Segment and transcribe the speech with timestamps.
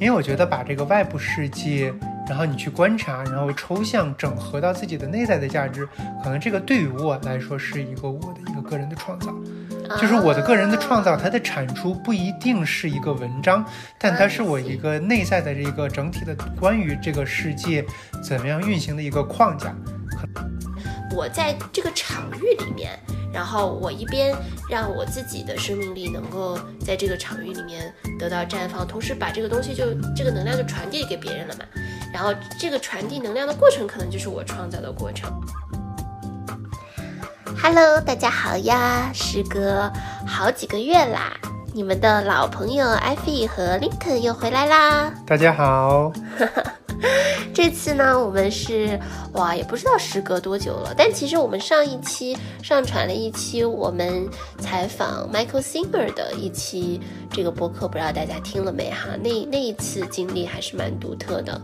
[0.00, 1.92] 因为我觉得把这个外部世界，
[2.28, 5.88] 然后你去观察，然后抽象整合到自己的内在的价值，
[6.22, 9.34] 可能这个对于我来说是一个我的一个个人的创造。
[10.00, 13.64] 就是我的个人的创造，它的产出不一定是一个文章，
[13.98, 17.84] 但它是我一个内在的这个整体的关于这个世界
[18.22, 19.74] 怎么样运行的一个框架。
[21.14, 22.98] 我在这个场域里面，
[23.32, 24.34] 然后我一边
[24.68, 31.64] 让我自己的生命力能够在这个场域里面得到绽放，同时把这个东西就这个能量就传递给别人了嘛。
[32.12, 35.30] 然后这个传递能量的过程，可能就是我创造的过程。
[37.62, 39.10] Hello，大家好呀！
[39.14, 39.90] 时隔
[40.26, 41.32] 好几个月啦，
[41.72, 45.12] 你们的老朋友艾菲和林肯又回来啦。
[45.26, 46.12] 大家好，
[47.54, 48.98] 这次呢，我们是
[49.32, 59.16] 哇，也不知道时隔多久了，但其实我们上一期上传了一期我们采访 Michael Singer 的一期这个播客，不知道大家听了没哈？
[59.22, 61.60] 那那一次经历还是蛮独特的。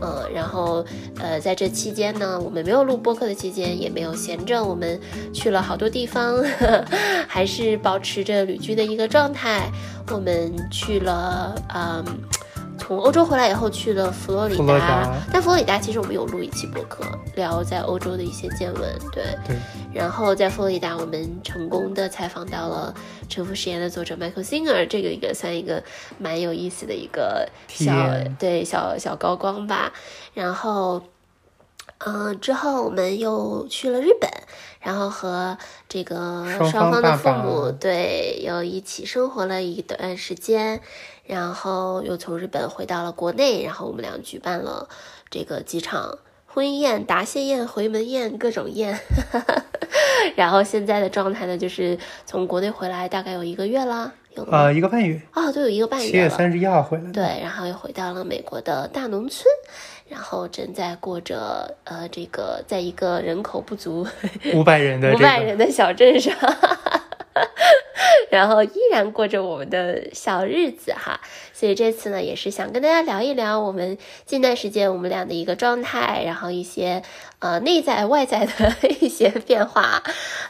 [0.00, 0.84] 嗯，然后，
[1.18, 5.00] 呃，在这期间呢，我们没有录播客的期间，也没有闲着，我们
[5.32, 6.42] 去了好多地方，
[7.28, 9.70] 还是保持着旅居的一个状态。
[10.10, 12.04] 我们去了，嗯。
[12.86, 17.02] 从欧洲回来以后去了佛罗里达，但佛罗里达其实我们有录一期博客，
[17.34, 19.24] 聊在欧洲的一些见闻，对。
[19.46, 19.56] 对。
[19.94, 22.94] 然后在佛罗里达，我们成功的采访到了
[23.32, 25.82] 《沉浮实验》的作者 Michael Singer，这个应该算一个
[26.18, 27.94] 蛮有意思的一个小
[28.38, 29.90] 对小小高光吧。
[30.34, 31.02] 然后，
[31.98, 34.28] 嗯，之后我们又去了日本，
[34.80, 35.56] 然后和
[35.88, 40.82] 这个双方的父母对又一起生活了一段时间。
[41.24, 44.88] 然后又从日本回到了国内，然后我们俩举办了
[45.30, 48.98] 这个几场婚宴、答谢宴、回门宴，各种宴。
[50.36, 56.10] 然后现在的状态呢，就是从国内回来大概有一个月了，有啊一个半月啊，都有一个半月。
[56.10, 57.10] 七月三十一号回来。
[57.10, 59.44] 对，然后又回到了美国的大农村，
[60.08, 64.06] 然后正在过着呃这个在一个人口不足
[64.54, 66.34] 五百人的五百人的小镇上。
[68.30, 71.20] 然后依然过着我们的小日子哈，
[71.64, 77.02] 所以这次呢也是想跟大家聊一聊我们近段时间我们俩的一个状态，然后一些
[77.38, 80.02] 呃内在外在的 一些变化。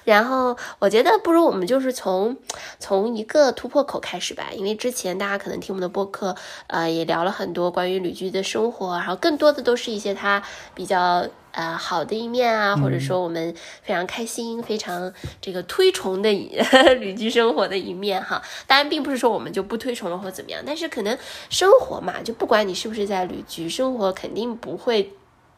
[0.02, 2.36] 然后我觉得不如我们就是从
[2.80, 6.34] 从一个突破口开始吧，因为之前大家可能听我们的播客，
[6.66, 10.42] 呃也聊了很多关于旅居的生活，然后更多的都是一些他
[10.74, 11.28] 比较。
[11.56, 16.28] 呃，好的一面啊，或者说我们非常开心、非常这个推崇的
[16.98, 18.42] 旅居生活的一面哈。
[18.66, 21.16] 当然，并不是说我们就不推崇了或怎么样，但是可能
[21.48, 25.12] 生活嘛，就不管你是不是在旅居生活，肯定不会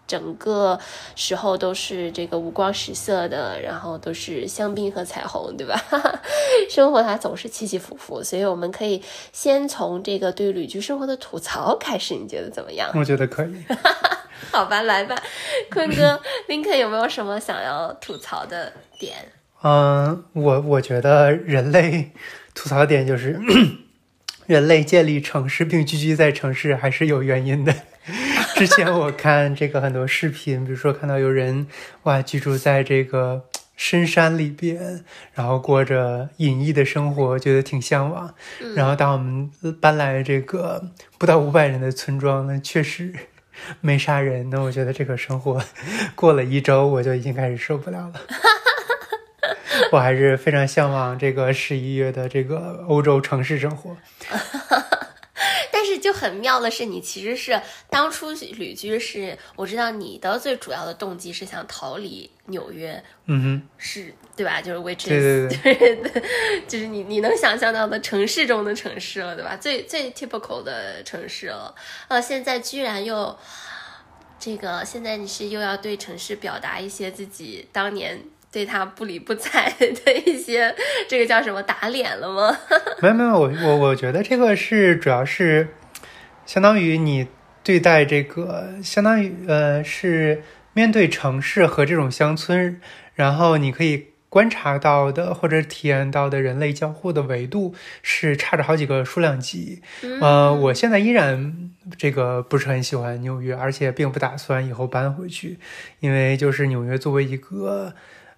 [0.06, 0.78] 整个
[1.16, 5.74] 时候都是这个五光十色的，然后都是香槟和彩虹，对吧？
[6.70, 9.02] 生活它总是起起伏伏，所以我们可以
[9.32, 12.90] 先从这个对旅居生活的吐槽开始，你觉得怎么样？
[12.94, 13.64] 我觉得可以。
[14.52, 15.16] 好吧，来吧，
[15.72, 19.14] 坤哥， 林肯有没有什么想要吐槽的点？
[19.62, 22.12] 嗯，我我觉得人类
[22.54, 23.40] 吐槽点就是，
[24.46, 27.74] 人类建立城市并聚居在城市还是有原因的。
[28.56, 31.66] 之前我看这个很多视频，比如说看到有人
[32.04, 33.44] 哇居住在这个
[33.76, 35.04] 深山里边，
[35.34, 38.34] 然后过着隐逸的生活，觉得挺向往。
[38.74, 43.12] 然后当我们搬来这个不到五百人的村庄呢，确实。
[43.80, 45.58] 没啥人，那我觉得这个生活
[46.14, 48.12] 过了一周，我就已经开始受不了了。
[49.92, 53.97] 我还是非常向往这个十一月的这个欧洲城市生活。
[55.70, 57.60] 但是就很妙的是，你其实是
[57.91, 63.03] 当初旅居，是我知道你的最主要的动机是想逃离纽约。
[63.26, 64.60] 嗯哼，是对吧？
[64.62, 66.22] 就是 which is 对对对，
[66.66, 69.54] 就是你你能想象到的城市中的城市了，对吧？
[69.60, 71.75] 最最 typical 的城市了。
[72.09, 73.36] 呃，现在居然又
[74.41, 78.19] 这个，现在你是又要对城市表达一些自己当年。
[78.56, 80.74] 对他不理不睬的一些，
[81.06, 82.58] 这个叫什么打脸了吗？
[83.03, 85.68] 没有没有，我我我觉得这个是主要是，
[86.47, 87.26] 相当于你
[87.62, 90.42] 对待这个，相当于呃是
[90.72, 92.80] 面对城市和这种乡村，
[93.14, 99.82] 然后你可以观察到的或者体验到的人类交互的维度是差着好几个数量级。
[100.22, 105.59] 呃，我现在依然这个不是很喜欢纽约，而且并不打算以后搬回去，
[106.00, 107.92] 因为就是纽约作为一个。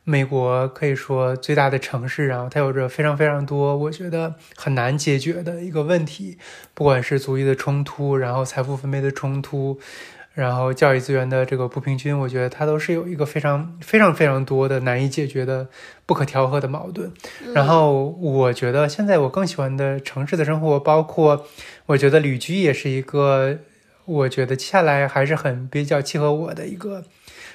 [0.08, 6.38] 美国可以说最大的城市，然后它有着非常非常多，我觉得很难解决的一个问题，
[6.72, 9.78] 不管是族裔的冲突，然后财富分配的冲突，
[10.32, 15.68] 然后教育资源的这个不平均，我觉得它都是有一个非常非常非常多的难以解决的
[16.06, 17.12] 不可调和的矛盾。
[17.52, 21.44] 然后我觉得现在我更喜欢的城市的生活，包括
[21.84, 23.58] 我觉得旅居也是一个，
[24.06, 27.04] 我觉得接下来还是很比较契合我的一个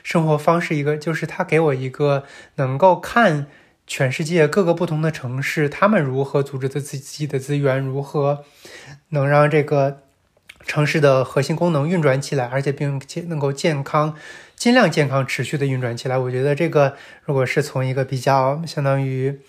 [0.03, 0.75] 生活方式。
[0.75, 2.25] 一个就是它给我一个
[2.57, 3.47] 能够看
[3.87, 8.43] 全世界各个不同的城市，他们如何组织的自己的资源，如何
[9.09, 10.01] 能让这个。
[10.65, 14.15] 城市的核心功能运转起来，而且并且能够健康、
[14.55, 16.17] 尽量健康、持续的运转起来。
[16.17, 16.95] 我觉得这个，
[17.25, 19.41] 如果是从一个比较相当于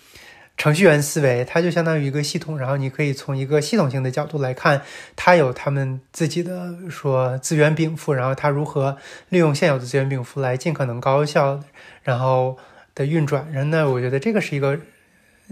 [0.57, 2.57] 程序员思维，它就相当于一个系统。
[2.57, 4.81] 然后你可以从一个系统性的角度来看，
[5.15, 8.97] 它有他们自己的说资源禀赋，然后它如何
[9.29, 11.63] 利用现有的资源禀赋来尽可能高效
[12.03, 12.57] 然后
[12.93, 13.47] 的运转。
[13.51, 14.79] 然后呢，我觉得这个是一个。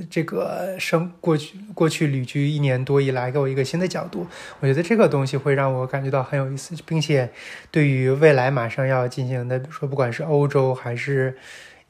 [0.10, 4.26] 这个生过去过去旅居一年多以来，给我一个新的角度，
[4.60, 7.30] 我觉得这个东西会让我感觉到很有意思，并且
[7.70, 11.38] 对于未来马上要进行的，比如说不管是欧洲还是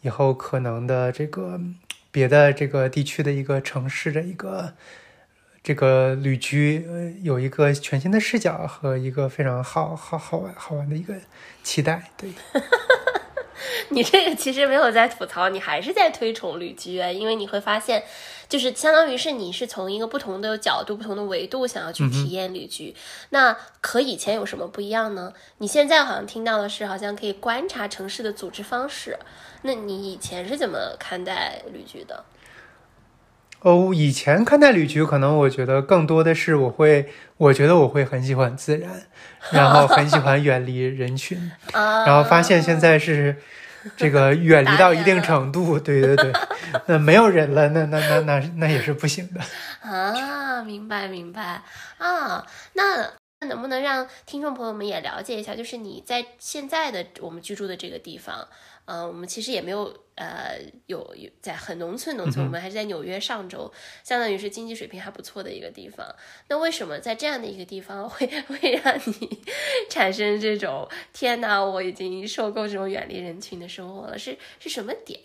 [0.02, 1.58] 以后可能的这个
[2.14, 4.74] 别的这个地区的一个城市的一个
[5.64, 6.86] 这个旅居，
[7.24, 11.16] 有一个全新的视角和一个非常好好好玩好玩的一个
[11.64, 12.30] 期待，对。
[13.90, 18.04] 你这个其实没有在吐槽，你还是在推崇旅居，因为你会发现，
[18.50, 22.96] 就是相当于是你是从一个不同的角度、不同的维度想要去体验旅居。
[23.30, 25.34] 那和以前有什么不一样呢？
[25.60, 29.18] 你现在好像听到的是，好像可以观察城市的组织方式。
[29.62, 32.26] 那你以前是怎么看待旅居的？
[33.64, 38.92] 哦，以前看待旅居，可能我觉得更多的是我会，我觉得我会很喜欢自然，
[39.52, 43.36] 然后很喜欢远离人群， 然后发现现在是。
[43.98, 46.32] 这个 远离到一定程度，对对对，
[46.86, 49.42] 那没有人了，那那那那那也是不行的
[49.86, 50.64] 啊！
[50.64, 51.62] 明白明白
[51.98, 53.12] 啊，那
[53.46, 58.48] 能不能让听众朋友们也了解一下，就是你在现在的我们居住的这个地方？
[58.86, 59.86] 嗯，我们其实也没有
[60.16, 63.72] 呃有有在很农村农村，我们还是在纽约上周，
[64.04, 66.06] 相当于是经济水平还不错的一个地方。
[66.50, 69.42] 那为什么在这样的一个地方会 会让你
[69.90, 74.20] 产生这种天哪，我已经受够这种远离人群的生活了？
[74.20, 75.18] 是是什么点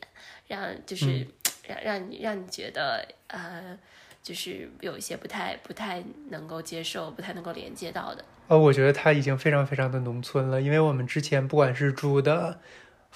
[0.47, 1.27] 让就是
[1.67, 3.77] 让让你让你觉得呃
[4.23, 6.01] 就是有一些不太不太
[6.31, 8.25] 能够接受、不太能够连接到的？
[8.47, 12.61] 呃，我觉得它已经非常非常的农村了，因为我们之前不管是住的。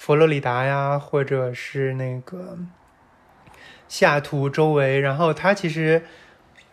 [0.05, 2.59] 佛罗里达呀，或者是那个
[3.87, 6.03] 西雅图周围，然后它其实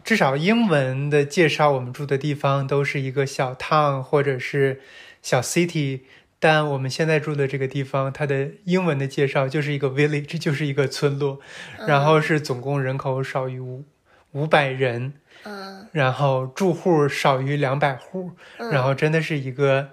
[0.02, 4.80] 至少英文的介绍，我们住的地方都是一个小 town 或者是
[5.22, 6.00] 小 city，
[6.40, 11.38] 但我们现在住的这个地方，它的英文的介绍就是一个 village，就是一个村落，
[11.86, 13.84] 然后是总共人口少于五
[14.32, 15.12] 五百人，
[15.44, 18.32] 嗯，然后住户少于两百户，
[18.72, 19.90] 然后真的是一个。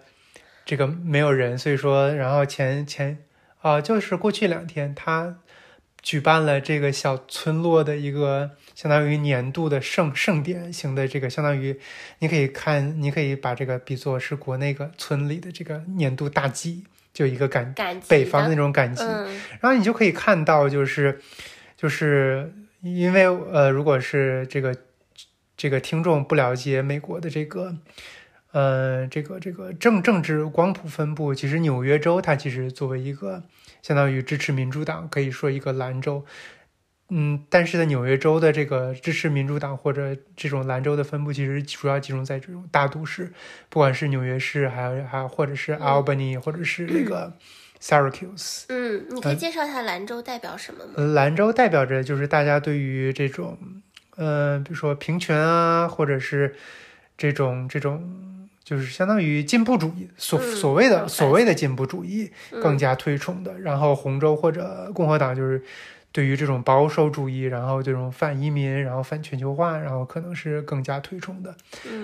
[0.69, 3.19] 这个没有人，所以说，然后前前
[3.67, 5.39] 啊，就是过去两天，他
[6.01, 11.77] 举办了这个小村落的一个相当于年度的盛盛典型的这个，相当于
[12.19, 17.75] 你可以看，你可以把这个比作是国内个村里的这个年度大祭，就一个感
[18.07, 19.03] 北方的那种赶集，
[19.59, 21.19] 然后你就可以看到，就是
[21.75, 24.73] 就是因为呃，如果是这个
[25.57, 27.75] 这个听众不了解美国的这个。
[28.57, 33.43] 呃，这个这个政政治光谱分布，其实纽约州它其实作为一个
[33.83, 36.25] 相当于支持民主党，可以说一个蓝州，
[37.09, 43.31] 嗯，但是在纽约州的这个支持民主党或者这种蓝州的分布，其实主要集中在这种大都市，
[43.69, 47.31] 不管是纽约市，还有还有或者是 Albany，或者是那个
[47.79, 48.63] Syracuse。
[48.69, 51.13] 嗯，你可以介绍一下蓝州代表什么吗？
[51.13, 53.55] 蓝州代表着就是大家对于这种，
[54.15, 56.55] 呃，比如说平权啊，或者是
[57.15, 58.26] 这种这种。
[58.67, 62.29] 就是相当于进步主义，所所谓的所谓的进步主义
[62.61, 63.57] 更加推崇的。
[63.61, 65.63] 然后红州或者共和党就是
[66.11, 71.55] 对于这种保守主义，然后这种反移民，然后反全球化，然后可能是更加推崇的。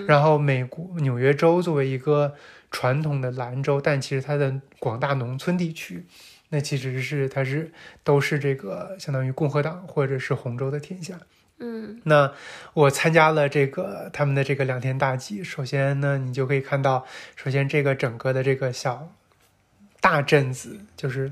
[0.08, 2.34] 然后美国纽约州作为一个
[2.72, 6.06] 传统的蓝州，但其实它的广大农村地区，
[6.48, 7.74] 那其实是它是
[8.06, 11.20] 都是这个相当于共和党或者是红州的天下。
[11.66, 12.34] 嗯，那
[12.74, 15.42] 我参加了这个他们的这个两天大集。
[15.42, 17.06] 首先呢，你就可以看到，
[17.38, 19.10] 首先这个整个的这个小
[20.02, 21.32] 大镇子，就是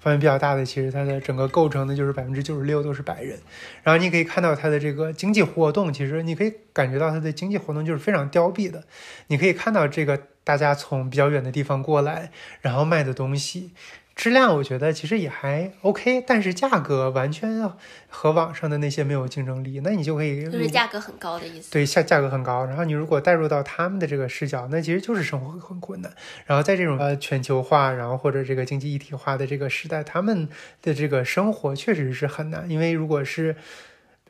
[0.00, 3.38] 范围比较大的，其实它的整个构成的就是百分之九十六都是白人。
[3.82, 8.84] 然后你可以看到它的这个经济活动，其实你可以感觉到它的经济活动就是非常凋敝的。
[9.26, 12.30] 你可以看到这个大家从比较远的地方过来，
[12.62, 13.74] 然后卖的东西。
[14.16, 17.70] 质量我觉得其实也还 OK，但是价格完全
[18.08, 21.70] 和网上的那些没有竞争力，那你就可以就是价格很高的意思。
[21.70, 22.64] 对，价价格很高。
[22.64, 26.10] 然后你如果带入到他们的这个视角，那其实就是生活很困难。
[26.46, 30.48] 然后在这种呃全球化，然后或者这个经济一体化的这个时代，他们
[30.80, 33.54] 的这个生活确实是很难，因为如果是。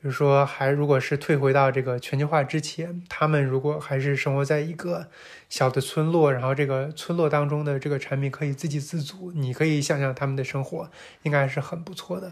[0.07, 5.09] 比如说，还如果是退回到这个全球化之前，他们如果还是生活在一个
[5.49, 10.89] 小的村落，然后这个村落当中的这个产品可以自给自足，你可以想象他们的生活
[11.25, 12.31] 应该是很不错的。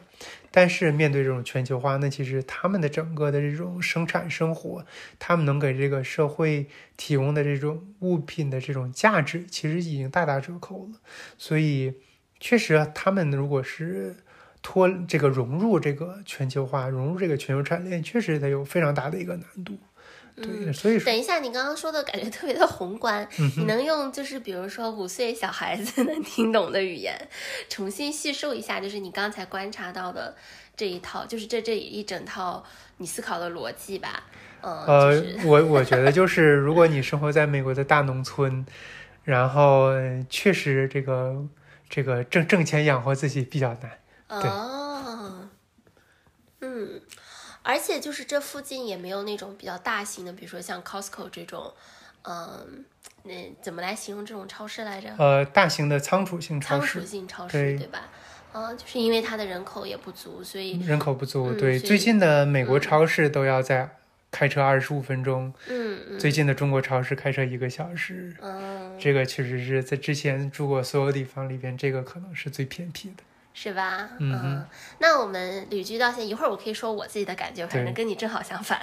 [0.52, 4.86] 但是面对这种全球化，那其实他们的整个的这种生产生活，
[5.18, 11.00] 他们能给这个社会提供的这种物品的这种价值，其实已经大打折扣了。
[11.36, 11.94] 所以，
[12.38, 14.18] 确实他们如果是。
[14.64, 19.78] 脱这个融入这个全球化，融入这个全球产业链，确实得有非常大的一个难度。
[20.35, 27.14] 对，所以等一下，你刚刚说的感觉特别的宏观，你能用就是比如说五岁小孩子能听懂的语言，
[27.68, 30.35] 重新叙述一下，就是你刚才观察到的
[30.75, 32.64] 这一套，就是这这一整套
[32.97, 34.25] 你思考的逻辑吧？
[34.62, 38.66] 呃，我我觉得就是如果你生活在美国的大农村，
[39.23, 39.90] 然后
[40.28, 41.47] 确实这个
[41.88, 43.92] 这个挣挣钱养活自己比较难。
[44.28, 45.48] 哦，
[46.60, 47.00] 嗯，
[47.62, 51.72] 而且就是这附近也没有那种比较大型的，比如说像 Costco 这种，
[52.22, 52.84] 嗯，
[53.24, 55.14] 那怎么来形容这种超市来着？
[55.18, 58.08] 呃，大型的仓储性超市，仓储性超市，对吧？
[58.54, 61.52] 嗯，就是因为它的人口也不足，所以人口不足。
[61.52, 63.96] 对，最近的美国超市都要在
[64.30, 73.22] 开车二十五分钟，嗯，最近的中国超市开车一个小时，嗯，这个确实是在之前住过所有地方里边，这个可能是最偏僻的。
[73.54, 74.11] 是吧？
[74.18, 74.66] 嗯，
[74.99, 78.78] 那我们旅居到现在，一会儿我可以说我自己的感觉，反正跟你正好相反。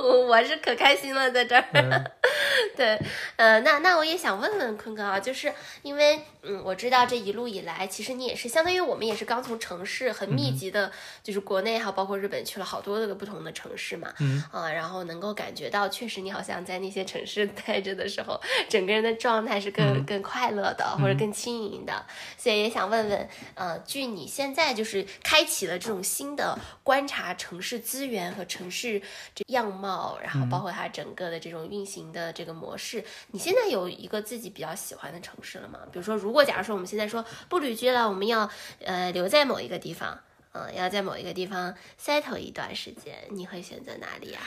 [0.00, 1.64] 我我是可开心了，在这儿。
[2.76, 2.98] 对，
[3.36, 5.52] 呃，那那我也想问问坤哥啊，就是
[5.82, 10.90] 因为，嗯，我知道这一路以来，其实你也是相当于我们也是刚从城市很密集的，
[11.22, 22.04] 就是国内还有包括日本去了好多个不同的城市嘛，嗯啊，然后能够感觉到，确实你好像在那些城市 待着的时候，整个人的状态是更更快乐的，或者更轻盈的，
[22.36, 29.00] 所以也想问问，呃，据你现在就是开启了这种新的观察城市资源和城市
[29.34, 29.87] 这样貌，
[30.20, 32.48] 然后包括它整个的这种运行的这。
[32.48, 35.80] 个模式，你现在有一个自己比较喜欢的城市了吗？
[35.92, 38.48] 比如说，如果假如说我们现在说不旅居了，我们要
[38.82, 40.18] 呃留在某一个地方，
[40.52, 44.40] 嗯，要在某一个地方 settle 一段时间，你会选择哪里呀？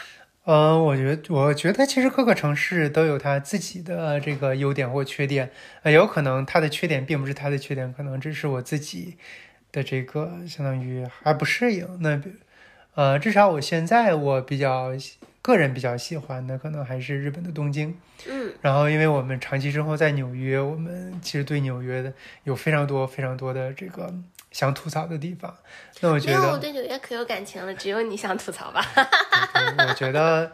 [0.46, 5.52] 嗯，我觉得，我觉得其实各个城市都有它自己的这个优点或缺点，
[5.84, 9.20] 呃，有可能它的缺点并不是它的缺点，可能只是我自己
[9.72, 12.02] 的这个相当于还不适应。
[12.02, 12.20] 那
[12.96, 14.94] 呃，至少我现在我比较。
[15.42, 24.14] 个人比较喜欢的可能还是日本的东京，嗯，然后因为我们长期生活在纽约，我们其实对纽约的有非常多非常多的这个
[24.52, 25.56] 想吐槽的地方。
[26.02, 28.86] 那我觉得我对纽约可有感情了，只有你想吐槽吧？
[29.90, 30.52] 我觉得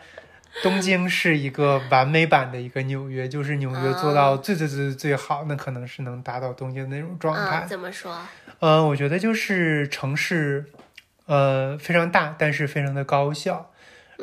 [0.63, 7.65] 东京是一个完美版的一个纽约，就是纽约做到最最最最好，那可能是能达到东京的那种状态。
[7.67, 8.17] 怎么说？
[8.59, 10.71] 嗯，我觉得就是城市，
[11.25, 13.71] 呃，非常大，但是非常的高效。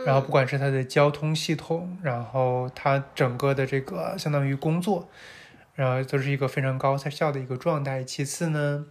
[0.04, 5.08] 然后不管是它的交通系统，然后它整个的这个相当于工作，
[5.74, 8.02] 然后都是一个非常高效的一个状态。
[8.02, 8.86] 其次呢，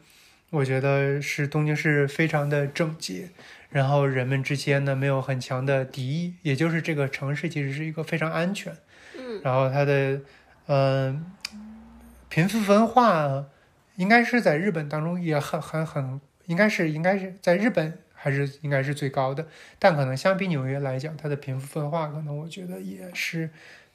[0.50, 3.29] 我觉得是东京是非常的整洁，
[3.69, 8.74] 然后人们之间呢没有很强的敌意，也就是这个城市其实是一个非常安全。
[9.19, 10.22] 嗯，然后它的
[10.67, 11.25] 嗯
[12.29, 13.43] 贫富分化
[13.98, 18.00] 应该是在日本当中也很很很应该是应该是在日本。
[18.24, 19.46] 还是应该是最高的，
[19.77, 23.50] 但可能相比纽约来讲，它的贫富分化可能我觉得也是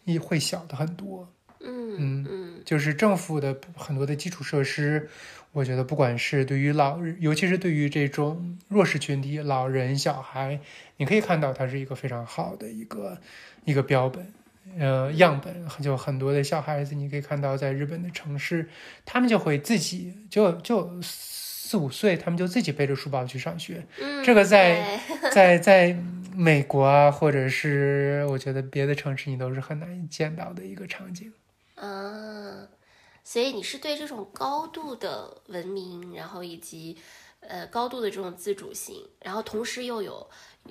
[0.05, 1.27] 也会小的很多。
[1.61, 5.09] 嗯嗯，就是政府的很多的基础设施，
[5.53, 10.61] 我觉得不管是对于老，尤其是对于这种弱势群体，老人、小孩，
[10.99, 13.19] 你可以看到它是一个非常好的一个
[13.65, 14.31] 一个标本，
[14.79, 15.67] 呃，样本。
[15.81, 18.69] 就很多的小孩子，你可以看到在日本的城市，
[19.07, 21.01] 他们就会自己就就。
[21.69, 23.87] 四五岁，他们就自己背着书包去上学。
[24.01, 24.99] 嗯，这个在
[25.31, 25.95] 在在
[26.35, 31.31] 美国啊，或者是我觉得别的城市，你都是很难见到的一个场景。
[31.75, 32.67] 啊，
[33.23, 36.97] 所以你是对这种高度的文明，然后以及
[37.49, 40.25] 呃高度的这种自主性，然后同时又有。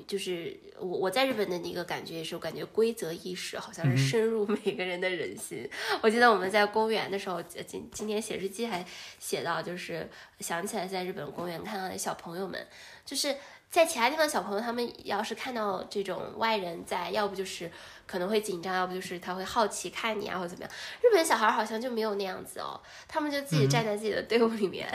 [0.06, 5.68] 就是我我在日本的那个感觉也是，我感觉规则意识好像是深入每个人的人心。
[6.04, 8.86] 我记得我们在公园的时候，今今天写日记还
[9.18, 10.08] 写到，就是
[10.40, 12.64] 想起来在日本公园看到的小朋友们，
[13.04, 13.36] 就是
[13.70, 17.70] 在其他地方小朋友他们要是看到这种外人在，要不就是
[18.06, 20.74] 可能会紧张，要不就是他会好奇看你啊，或者怎么样。
[21.02, 24.88] 日本小孩好像就没有那样子哦，他们就自己站在自己的队伍里面，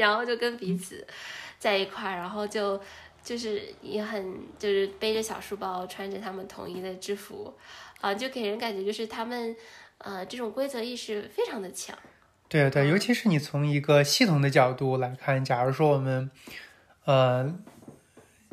[0.00, 1.06] 然后就跟彼此
[1.58, 2.78] 在一块儿，然后就
[3.22, 7.54] 就是也很就是背着小书包，穿着他们统一的制服，
[8.00, 9.56] 啊，就给人感觉就是他们
[9.98, 11.96] 呃这种规则意识非常的强。
[12.48, 16.28] 对对，尤其是你从一个系统的角度来看，假如说我们
[17.04, 17.54] 呃。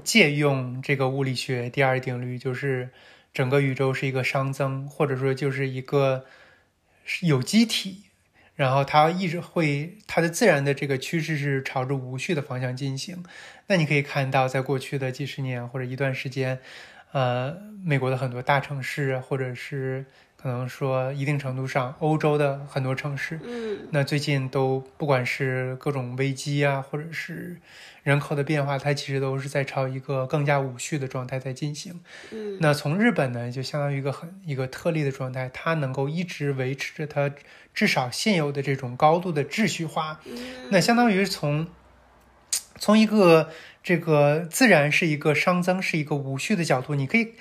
[0.04, 2.90] 借用这个物理学第二定律，就是
[3.34, 6.26] 整个宇宙是一个熵增，或者说就是一个
[7.22, 8.04] 有机体，
[8.56, 13.24] 然后它一直会它的自然的这个趋势是朝着无序的方向进行。
[13.68, 16.60] 那你可以看到，在过去的几十年或者一段时间，
[17.12, 20.06] 呃，美国的很多大城市，或者是。
[20.44, 27.56] 可能说一定程度上，欧洲的很多城市，嗯，那最近都不管是各种危机啊，或者是
[28.04, 32.02] 人口的变化，它其实都是在朝一个更加无序的状态在进行。
[32.32, 37.34] 嗯，那从日本呢，就相当于一个很一个特例的状态，它能够一直维持着它
[37.74, 40.20] 至少现有的这种高度的秩序化。
[40.72, 41.68] 那相当于从
[42.78, 43.50] 从一个
[43.82, 47.32] 这个自然是一个熵增是一个无序的角度，你可以。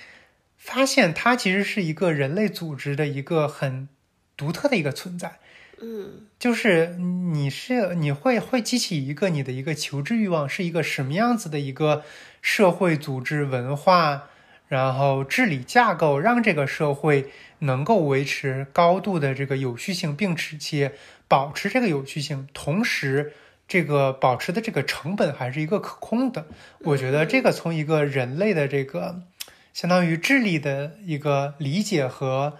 [0.63, 3.89] 发现它其实是一个人类组织的一个很
[4.37, 5.41] 独特的一个存在，
[5.81, 6.95] 嗯，就是
[7.33, 12.05] 你是你会会激起一个你的一个求知欲望，是一个什么样子的一个
[12.41, 14.29] 社会组织文化，
[14.69, 20.93] 然后治理架构，让这个社会能够维持高度的这个有序性，并且
[21.27, 23.33] 保持这个有序性，同时
[23.67, 26.47] 这个保持的这个成本还是一个可控的。
[26.83, 29.23] 我觉得这个从一个人类的这个。
[29.73, 32.59] 相当于智力的一个理解和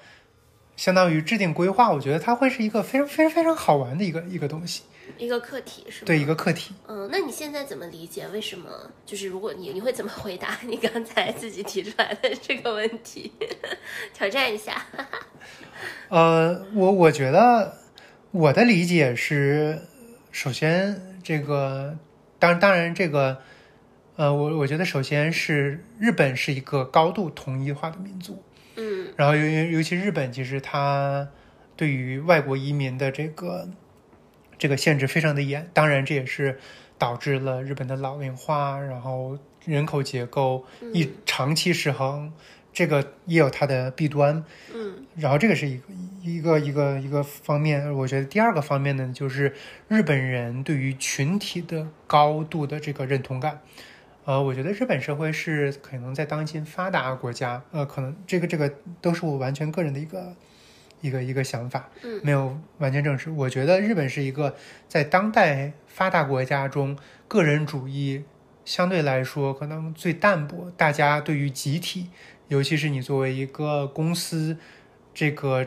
[0.77, 4.83] 相当于制定规划，我觉得它会是一个非常非常非常好玩的一个一个东西，
[5.19, 6.07] 一个课题是吧？
[6.07, 6.75] 对，一个课题。
[6.89, 8.27] 嗯，那你现在怎么理解？
[8.29, 8.71] 为什么？
[9.05, 13.31] 就是如果你你会怎么回答你刚才自己提出来的这个问题？
[14.15, 14.87] 挑战一下。
[16.09, 17.77] 呃，我我觉得
[18.31, 19.83] 我的理解是，
[20.31, 21.99] 首先这个，
[22.39, 23.43] 当当然这个。
[24.17, 28.43] 呃，我我觉得首先是日本是一个高度统一化的民族，
[28.77, 31.27] 嗯，然后尤尤尤其日本其实它
[31.77, 33.67] 对于外国移民的这个
[34.59, 36.59] 这个限制非常的严，当然这也是
[36.99, 42.31] 导致了日本的老龄化，然后人口结构一长期失衡，
[42.71, 45.85] 这个也有它的弊端，嗯，然后这个是一个
[46.23, 49.55] 一个一个一个方面，我觉得第二个方面呢，就是
[49.89, 53.63] 日本人对于群体的高度的这个认同感。
[54.25, 60.37] 呃，我觉得日本社会是可能在当今发达国家，呃，可能这个这个都是我完全个人的一个
[61.01, 63.29] 一个一个想法，嗯，没有完全证实。
[63.31, 64.55] 我觉得日本是一个
[64.87, 68.23] 在当代发达国家中，个人主义
[68.65, 72.09] 相对来说可能最淡薄，大家对于集体，
[72.47, 74.57] 尤其是你作为一个公司，
[75.13, 75.67] 这个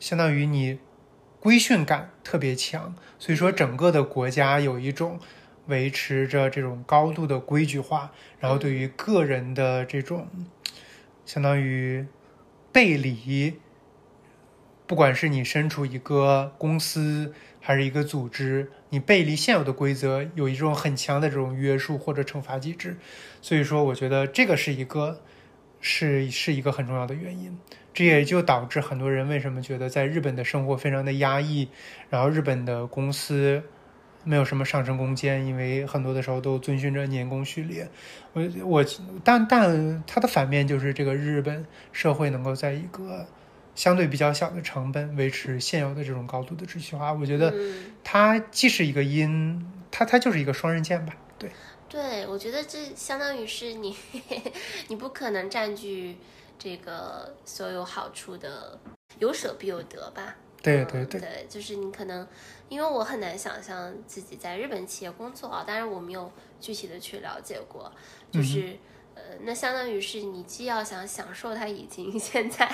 [0.00, 0.78] 相当于你
[1.38, 5.20] 规训感特别强，所以说整个的国家有一种。
[5.66, 10.28] 维持着这种高度的规矩化，然后对于个人的这种
[11.24, 12.06] 相当于
[12.70, 13.54] 背离，
[14.86, 22.98] 不管是你身处一个公司还是一个组织，你背离现有的规则，有一种很强的这种约束或者惩罚机制。
[23.40, 25.22] 所以说，我觉得这个是一个
[25.80, 27.58] 是是一个很重要的原因。
[27.94, 31.68] 这也就导致很多人为什么觉得在日本的生活非常的压抑，
[32.10, 33.62] 然后日本的公司。
[34.24, 37.88] 没有什么上升空间，因为很多的时候都遵循着年功序列。
[38.32, 38.84] 我我，
[39.22, 43.26] 但但它的反面就是这个日本社会能够在一个
[43.74, 47.12] 相对比较小的成本维持现有的这种高度的秩序化。
[47.12, 47.54] 我觉得
[48.02, 51.14] 它既是一个因，它它就是一个双刃剑吧。
[51.38, 51.50] 对，
[51.88, 53.94] 对我觉得这相当于是你
[54.88, 56.16] 你不可能占据
[56.58, 58.78] 这个所有好处的，
[59.18, 60.36] 有舍必有得吧。
[60.62, 62.26] 对对对，就是你可能，
[62.74, 66.28] 因为我很难想象自己在日本企业工作啊，当然我没有
[66.60, 67.88] 具体的去了解过，
[68.32, 68.76] 就是
[69.14, 72.68] 呃，那相当于是你既要想享受它已经 现在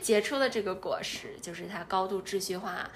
[0.00, 2.88] 结出的这个果实，就是它高度秩序化，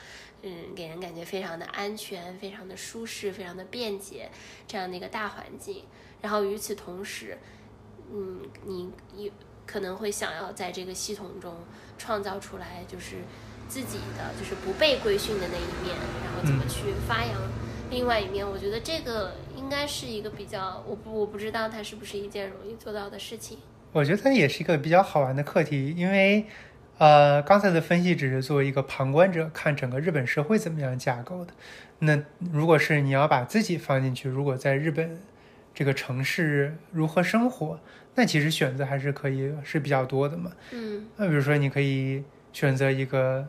[0.42, 4.30] 嗯，给人感觉非常的安全、非常的舒适、非常的便捷
[4.68, 5.84] 这样的一个大环境，
[6.22, 7.36] 然后与此同时，
[8.12, 9.32] 嗯，你你
[9.66, 11.56] 可能会想要在这个系统中
[11.98, 13.16] 创造出来，就是。
[13.68, 17.34] 自己的就是不被规训的那一面，然后怎么去发扬
[17.90, 18.46] 另外一面？
[18.48, 23.58] 我觉得这个应该是一个比较，我不我不知道它是不是一件容易做到的事情。
[23.92, 26.44] 我觉得也是一个比较好玩的课题，因为
[26.98, 31.52] 呃，刚才的分析只是作为一个旁观者看整个日本社会怎么样架构的。
[31.98, 35.18] 那如果是你要把自己放进去，如果在日本
[35.74, 37.78] 这个城市如何生活，
[38.14, 40.52] 那其实选择还是可以是比较多的嘛。
[40.72, 43.46] 嗯那比如说，你可以选择一个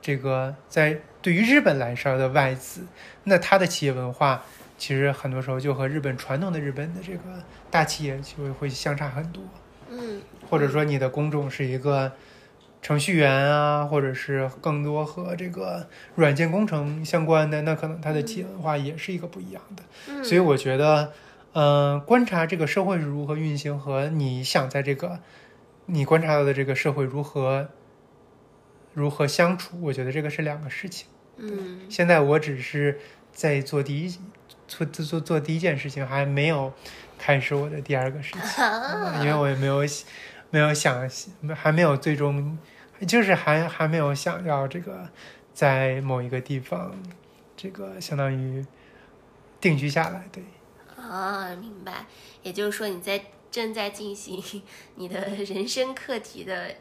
[0.00, 2.82] 这个在对于日本来说的外资，
[3.24, 4.42] 那它的企业文化
[4.78, 7.20] 其实很多时候就和日本传统的日本的这个
[7.70, 9.42] 大企业就会会相差很多。
[9.90, 12.12] 嗯或者说你的工种是一个
[12.82, 19.82] 程序员啊，或者是更多和这个软件工程相关的，那可能它的企业文化也是一个不一样的。
[20.08, 21.12] 嗯，所以我觉得，
[21.52, 25.20] 嗯、观察这个社会是如何运行和你想在这个
[25.86, 27.68] 你观察到的这个社会如何
[28.92, 31.06] 如何相处，我觉得这个是两个事情。
[31.36, 33.00] 嗯现在我只是
[33.32, 34.18] 在做第一
[34.68, 36.72] 做做做做第一件事情，还没有
[37.18, 38.42] 开始我的第二个事情。
[38.64, 39.80] 嗯因为我也没有
[40.50, 41.08] 没有想，
[41.54, 42.58] 还没有最终，
[43.06, 45.08] 就是还还没有想要这个
[45.54, 46.94] 在某一个地方，
[47.56, 48.66] 这个相当于
[49.60, 50.28] 定居下来。
[50.32, 50.42] 对，
[50.96, 52.06] 啊，明白。
[52.42, 54.62] 也就是说，你在正在进行
[54.96, 56.74] 你的人生课题的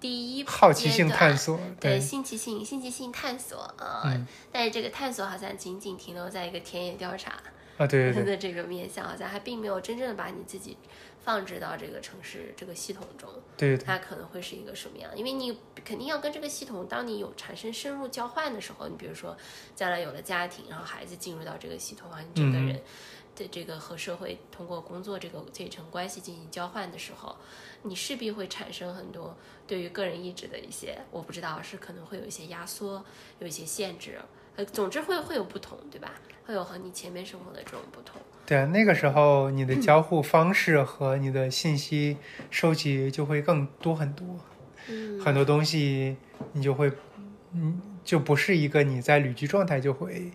[0.00, 4.26] 第一好奇心探索，对，对，新奇性、新奇性探索啊、嗯。
[4.50, 7.32] 但是这个探索好像仅仅停留在一个田野调查
[7.76, 10.76] 啊，对对对，的这个面向，好像还并没有真正的把你自己
[11.22, 13.84] 放置到这个城市这个系统中，对对。
[13.84, 15.10] 它可能会是一个什么样？
[15.14, 19.36] 因为你肯定要跟这个系统，当你有产生深入交换的时候，你比如说
[19.76, 22.66] 将来有了家庭，然后孩子进入到这个系统啊，你整个嗯。
[22.66, 22.82] 人
[23.40, 27.34] 的这个和社会通过工作这个这一层关系进行交换的时候，
[27.82, 29.34] 你势必会产生很多
[29.66, 33.02] 对于个人意志的一些，我不知道是可能会有一些压缩，
[33.38, 34.18] 有一些限制，
[34.56, 36.12] 呃，总之会会有不同，对吧？
[36.44, 38.20] 会有和你前面生活的这种不同。
[38.44, 42.18] 对啊，那个时候你的交互方式和你的信息
[42.50, 44.26] 收集就会更多很多，
[44.88, 46.16] 嗯很多东西
[46.52, 46.92] 你就会，
[47.52, 50.32] 嗯，就不是一个你在旅居状态就会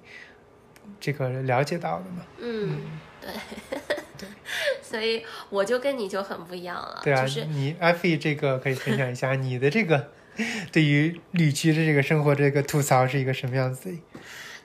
[1.05, 2.25] 这个了解到的嘛。
[2.39, 2.79] 嗯，
[3.21, 3.29] 对，
[4.81, 10.11] 所以我就跟你就很不一样了，对啊，就是你艾菲这个可以分享一下 你的这个
[10.71, 13.99] 对于旅居的这个生活这个吐槽是一个什么样子的？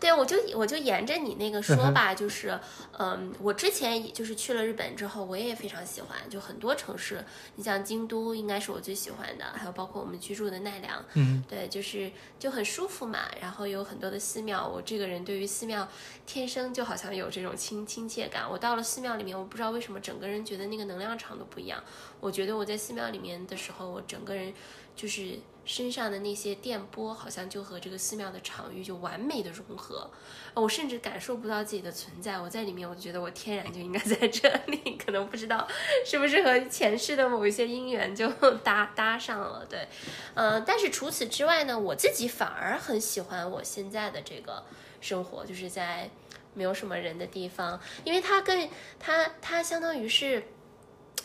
[0.00, 2.58] 对，我就我就沿着你那个说吧，就是，
[2.98, 7.22] 嗯，我之前也就是去了日本之后，我也非常喜欢，就很多城市，
[7.56, 15.86] 你像京都应该是我最喜欢的，还有包括我们居住的奈良，嗯，对，就是就很舒服嘛，然后有很多的寺庙，我这个人对于寺庙
[16.26, 21.78] 天生就好像有这种亲亲切感，我到了寺庙里面，我不知道为什么整个人觉得那个能量场都不一样，
[22.20, 24.54] 我觉得我在寺庙里面的时候，我整个人
[24.96, 25.38] 就是
[25.70, 30.10] 身上的那些电波，好像就和这个寺庙的场域就完美的融合，
[30.52, 35.68] 我甚至感受不到自己的存在，我在里面，我就觉得我天然就应该在这里， 可能不知道
[36.04, 38.28] 是不是和前世的某一些姻缘就
[38.64, 39.86] 搭搭上了，对，
[40.34, 44.64] 呃，但是除此之外呢，我自己反而很喜欢我现在的这个
[45.00, 46.10] 生活，就是在
[46.52, 50.42] 没有什么人的地方，因为它更它它相当于是。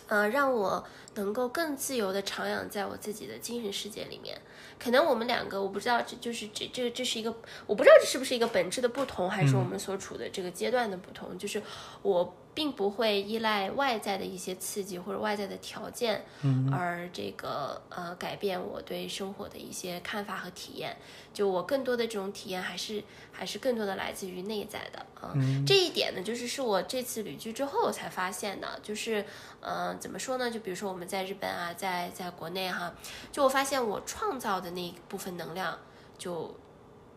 [0.08, 0.84] 呃，让我
[1.16, 4.40] 能够更自由的徜徉在我自己的精神世界里面。
[4.78, 7.34] 可能我们两个，我不知道，这就是这这这是一个，
[7.66, 11.38] 我不知道这是不是一个本质的不同，还是我们所处的这个阶段的不同。
[11.38, 11.62] 就是
[12.02, 20.96] 我并不会依赖外在的一些刺激或者外在的条件，嗯而这个呃改变我对生活的一些看法和体验。
[21.34, 25.36] 就我更多的这种体验，还是还是更多的来自于内在的啊。
[25.68, 29.26] 这一点呢，就是是我这次旅居之后才发现的，就是
[29.60, 30.50] 呃怎么说呢？
[30.50, 32.96] 就比如说我们在日本啊，在在国内哈、
[33.34, 35.78] 就我发现我创造的那一部分能量
[36.18, 36.56] 就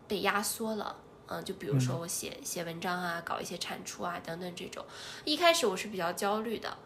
[0.08, 0.96] 被压缩了。
[1.28, 4.84] 嗯，就比如说我写写文章啊，搞一些产出啊等等这种，
[5.24, 6.76] 一开始我是比较焦虑的，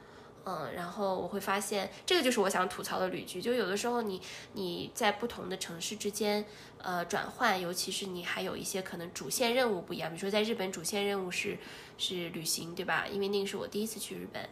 [0.44, 4.20] 嗯，然后我会发现这个就是我想吐槽的旅居，就有的时候你
[4.55, 6.44] 你在不同的城市之间
[6.83, 11.57] 呃转换，尤其是你还有一些可能主线任务不一样，比如说在日本主线任务是
[11.97, 13.07] 是旅行，对吧？
[13.11, 14.42] 因为那个是我第一次去日本，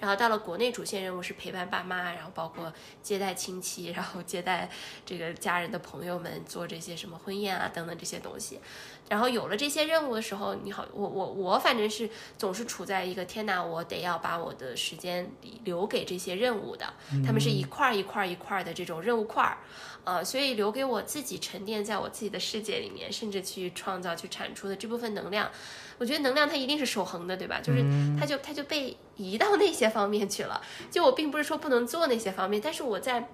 [0.00, 4.70] 然后到了国内主线任务是陪伴爸妈，然后包括接待亲戚，然后接待
[5.04, 8.58] 这个家人的朋友们，做这些什么婚宴啊等等这些东西。
[9.06, 15.30] 然后有了这些任务的时候，你好，我我我反正是总是处在一个天哪，我得要把我的时间
[15.64, 19.58] 留给这些任务的，他们是一块儿一块儿一块儿的这种任务块儿，
[20.04, 25.50] 呃，所以留给我自己沉淀在我自己的世界里面，甚至去创造、去产出的这部分能量，
[25.98, 27.60] 我觉得能量它一定是守恒的，对吧？
[27.60, 27.84] 就是
[28.18, 30.60] 它就它就被移到那些方面去了。
[30.90, 33.28] 就我并不是说不能做那些方面，但是我在。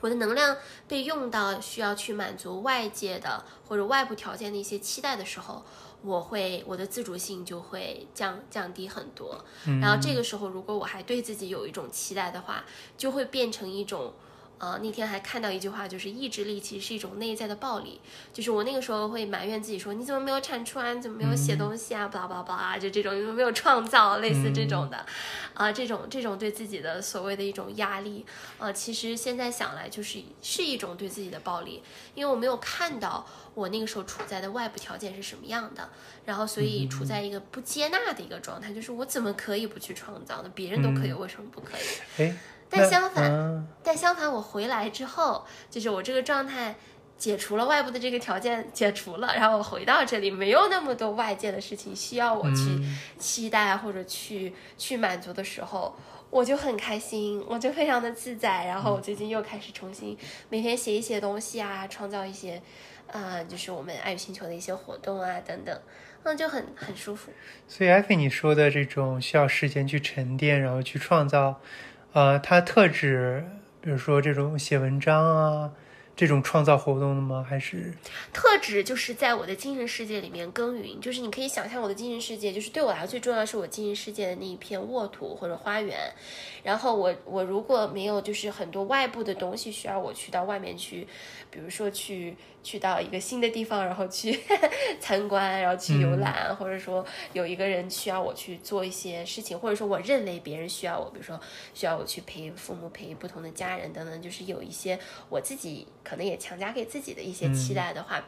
[0.00, 0.54] 我的能量
[0.86, 5.64] 被用到需要去满足外界的或者外部条件的一些期待的时候，
[6.02, 9.42] 我会我的自主性就会降降低很多。
[9.80, 12.66] 然后这个时候，如果我还对自己有一种期待的话，
[12.98, 14.12] 就会变成一种
[14.58, 18.00] 呃，那天还看到一句话，就是意志力其实是一种内在的暴力。
[18.32, 20.94] 就是我那个时候会埋怨自己说，你怎么没有产出啊？
[20.94, 22.08] 你怎么没有写东西啊？
[22.08, 24.18] 巴拉巴拉巴拉，就这种，你怎么没有创造？
[24.18, 25.04] 类似这种的，
[25.54, 28.24] 啊，这种这种对自己的所谓的一种压力，
[28.58, 31.82] 啊，其实现在想来就是是一种对自己的暴力，
[32.14, 35.90] 因为我没有看到我那个时候处在的外部条件是什么样的，
[36.24, 40.50] 然后所以处在一个不接纳的一个状态，就是我怎么可以不去创造呢？
[40.54, 42.22] 别人都可以，为什么不可以？
[42.22, 42.36] 哎。
[42.70, 46.74] 但相反，但相反，我回来之后，就是我这个状态
[47.16, 52.80] 解除了外部的这个条件，解除了，然后我回到这里，没有那么多外界的事情需要我去
[53.18, 55.94] 期待或者去去满足的时候，
[56.30, 58.66] 我就很开心，我就非常的自在。
[58.66, 62.60] 然后我最近又开始重新每天写一些东西啊，创造一些
[63.12, 65.80] 啊，就是我们爱与星球的一些活动啊等等，
[66.24, 67.30] 嗯，就很很舒服。
[67.68, 71.60] 所以艾菲你说的这种需要时间去沉淀，然后去创造。
[72.14, 73.44] 呃，它特指，
[73.80, 75.72] 比如说这种写文章啊，
[76.14, 77.44] 这种创造活动的吗？
[77.46, 77.92] 还是
[78.32, 85.98] 特指就是在我的精神世界里面耕耘，就是你可以想象我的精神世界，就是对我来说最重要的是我精神世界的那一片沃土或者花园。
[86.62, 91.06] 然后我我如果没有就是很多外部的东西需要我去到外面去，
[91.50, 92.36] 比如说去。
[92.64, 94.40] 去到一个新的地方，然后去
[94.98, 101.38] 参观，然后去游览，或者说有一个人需要我去做一些事情，或者说我认为别人需要我，比如说
[101.74, 104.98] 需要我去陪父母、陪不同的家人等等，就是有一些
[105.28, 108.24] 我自己可能也强加给自己的一些期待的话。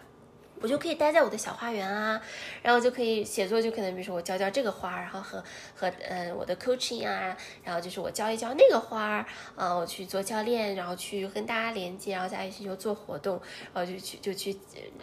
[0.61, 2.21] 我就可以待在我的小花园啊，
[2.63, 5.43] 然后就可以写作，就可能比如说我浇浇这个花，然后和
[5.75, 13.41] 和呃我的 coaching 啊，然后就是我浇一浇那个花儿啊，我去做教练，然后去跟大家连接，然后在爱星球做活动，
[13.73, 14.57] 然后就去就去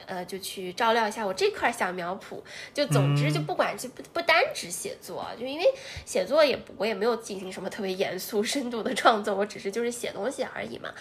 [0.06, 2.42] 呃就去照料一下我这块小苗圃。
[2.74, 5.66] 就总之就不管就不不单指写作，就因为
[6.06, 10.94] 写作也我也没有进行什么特别严肃 深度的创作，我只是就是写东西而已嘛。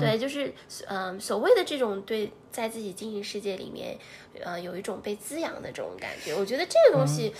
[0.00, 0.52] 对，就是
[0.88, 2.32] 嗯所谓的这种对。
[2.50, 3.96] 在自己精神世界里面，
[4.42, 6.34] 呃，有一种被滋养的这种感觉。
[6.34, 7.34] 我觉得这个东西，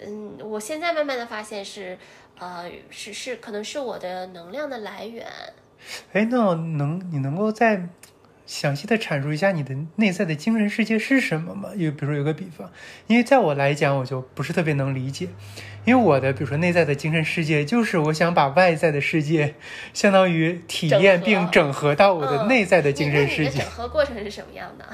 [0.00, 1.98] 嗯，我现在慢慢的发现是，
[2.38, 5.26] 呃，是是，可能是我的能量的来源。
[6.12, 7.88] 哎，那能你能够再
[8.46, 11.70] 详细的阐述一下你的内在的精神世界是什么吗？
[11.76, 12.70] 有比如说有个比方，
[13.06, 15.28] 因为在我来讲，我就不是特别能理解。
[15.84, 19.54] 因为我的，比如说内在的精神世界，就是我想把外在的世界，
[19.92, 23.58] 相当于体验并整合到我的内在的精神世界。
[23.58, 24.84] 整合过程是什么样的？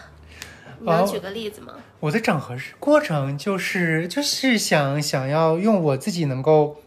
[0.80, 1.74] 能举个例子吗？
[2.00, 6.80] 我的整合是过程，就是就是想想要用我自己能够，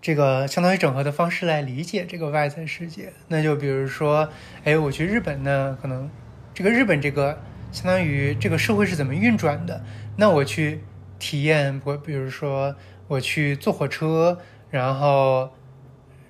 [0.00, 3.12] 这个相当于整合的方式来理解这个外在世界。
[3.28, 4.28] 那就比如说，
[4.64, 6.10] 哎，我去日本呢，可能
[6.52, 7.40] 这个日本这个
[7.72, 9.84] 相当于这个社会是怎么运转的？
[10.16, 10.80] 那我去。
[11.20, 12.76] 体验我，比如说
[13.08, 14.38] 我去坐火车，
[14.70, 15.50] 然后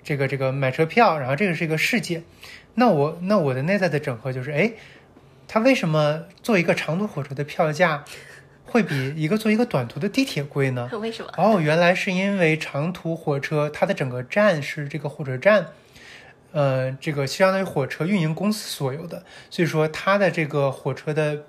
[0.03, 2.23] 这个这个买车票，然后这个是一个世界。
[2.77, 4.73] 那我那我的内在的整合就是，哎，
[5.47, 8.03] 它为什么坐一个长途火车的票价
[8.71, 10.89] 会比一个坐一个短途的地铁贵呢？
[11.01, 11.33] 为什么？
[11.37, 15.69] 哦，原来是因为长途火车它的整个站是这个火车站，
[16.53, 21.45] 呃，这个相当于火车运营公司所有的，所以说它的这个火车的。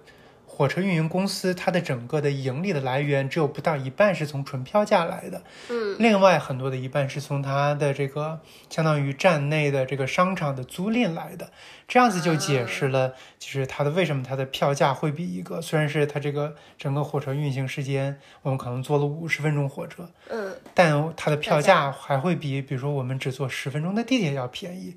[0.59, 11.49] 火车运营公司它的整个的盈利的来源只有不到一半是从纯票价来的，嗯，另外很多的一半是从它的这个相当于站内的这个商场的租赁来的，
[11.87, 24.93] 这样子就解释了，就是它的为什么它的票价会比一个虽然是它这个整个火车运行时间我们可能坐了五十分钟火车，嗯，但它的票价还会比比如说我们只坐十分钟的地铁要便宜，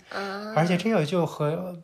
[0.57, 1.77] 而且这个就和。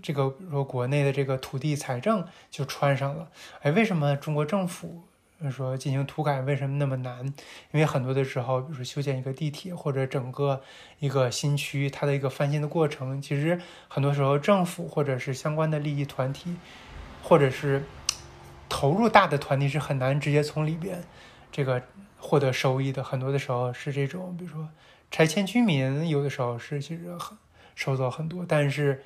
[0.00, 3.28] 这个说国内的这个土地财政就串上了，
[3.62, 5.02] 哎，为什么中国政府
[5.50, 7.26] 说进行土改为什么那么难？
[7.72, 10.62] 因为很多的时候，比如说修建一个地铁或者整个
[11.00, 16.56] 一个新区，它的一个翻新的过程，其实很多时候政府或者是相关的利益团体，
[17.22, 17.82] 或者是
[18.68, 21.02] 投入大的团体是很难直接从里边
[21.50, 21.82] 这个
[22.18, 23.02] 获得收益的。
[23.02, 24.68] 很多的时候是这种，比如说
[25.10, 27.36] 拆迁居民，有的时候是其实很
[27.74, 29.02] 收走很多，但是。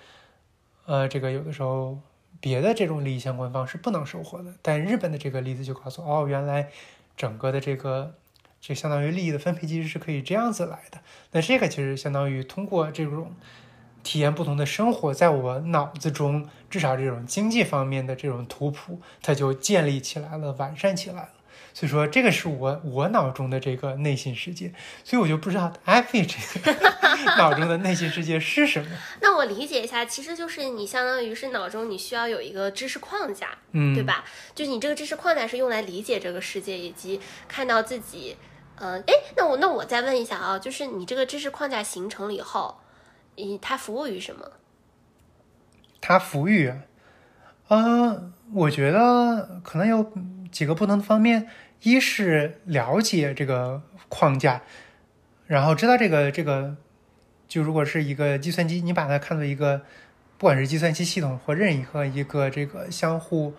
[0.87, 1.99] 呃，这个有的时候
[2.41, 6.71] 别的这种利益相关方是不能收获的，但日本的这个例子就告诉哦，原来
[7.17, 8.15] 整个的这个
[8.61, 11.01] 这相当于利益的分配机制是可以这样子来的。
[11.33, 13.33] 那这个其实相当于通过这种
[14.03, 21.29] 体验不同的生活，在我脑子中至少这种经济方面的这种图谱，它就建立起来了，完善起来了。
[21.73, 24.73] 所以说，这个是我我脑中的这个内心世界，
[25.05, 26.73] 所以我就不知道艾菲这个
[27.39, 28.91] 脑中的内心世界是什么。
[29.21, 34.25] 那我理解一下，其实就是你相当于是脑中你需要有一个知识框架，嗯，对吧？
[34.55, 38.37] 就是你这个知识框架是用来理解这个世界以及看到自己，
[38.77, 42.81] 嗯，哎，那我那我再问一下啊，就是你这个知识框架形成了以后，
[43.37, 44.51] 你它服务于什么？
[46.01, 46.73] 它服务于，
[47.69, 50.03] 呃，我觉得可能有
[50.51, 51.47] 几个不同的方面，
[51.83, 54.63] 一是了解这个框架，
[55.47, 56.77] 然后知道这个这个，
[57.49, 59.83] 就如果是一个计算机，你把它看作一个，
[60.39, 63.55] 不管是计算机系统或任何一个这个相互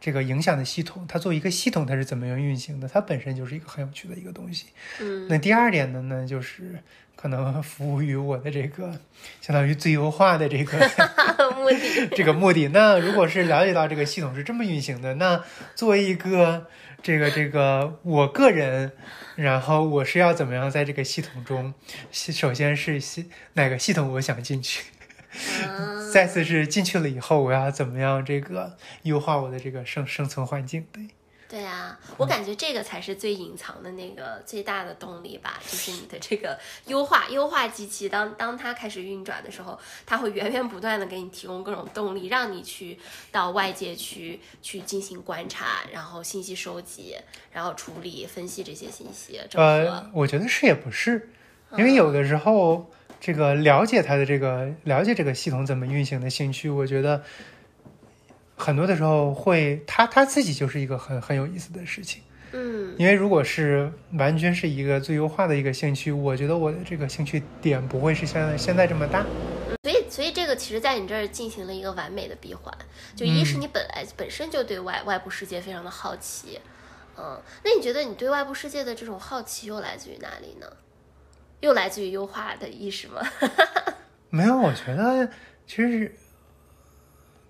[0.00, 2.86] 这个影响的系统，它作为一个系统，它是怎么样运行的？
[2.88, 4.66] 它本身就是一个很有趣的一个东西。
[5.00, 6.82] 嗯那第二点呢，呢就是
[7.20, 8.92] 可能服务于我的这个
[9.42, 10.78] 相当于最优化的这个
[11.56, 12.68] 目的 这个目的。
[12.68, 15.42] 那如果是了解到这个系统是这么运行的，那
[15.74, 16.68] 作为一个
[17.02, 18.92] 这个这个我个人，
[19.34, 21.74] 然后我是要怎么样在这个系统中，
[22.12, 24.84] 首先是系哪个系统我想进去，
[25.66, 30.86] 嗯再次是进去了以后我要怎么样这个优化我的这个生生存环境。
[30.92, 31.02] 对，
[31.48, 36.58] 对啊，我感觉这个才是最隐藏的那个最大的动力吧，就是你的这个
[36.88, 42.98] 优化优化机器，当当它开始运转的时候，它会源源不断的给你提供各种动力，让你去
[43.32, 47.16] 到外界去去进行观察，然后信息收集，
[47.50, 51.30] 然后处理、分析这些信息，呃，我觉得是也不是，
[51.78, 57.24] 因为有的时候这个了解它的这个了解这个系统怎么运行的兴趣，我觉得
[58.58, 62.22] 很多的时候会，他他自己就是一个很很有意思的事情。
[62.52, 69.24] 嗯因为如果是完全是一个最优化的一个兴趣，我觉得我的这个兴趣点不会是像现在这么大。
[69.82, 72.76] 所以，所以这个其实在你这儿进行了一个完美的闭环。
[73.14, 76.58] 就一是嗯你本来、本身就对外外部世界非常的好奇，
[77.16, 80.66] 嗯，那你觉得你对外部世界的这种好奇又来自于哪里呢？
[81.60, 83.20] 又来自于优化的意识吗？
[84.30, 85.28] 没有，我觉得
[85.66, 86.12] 其实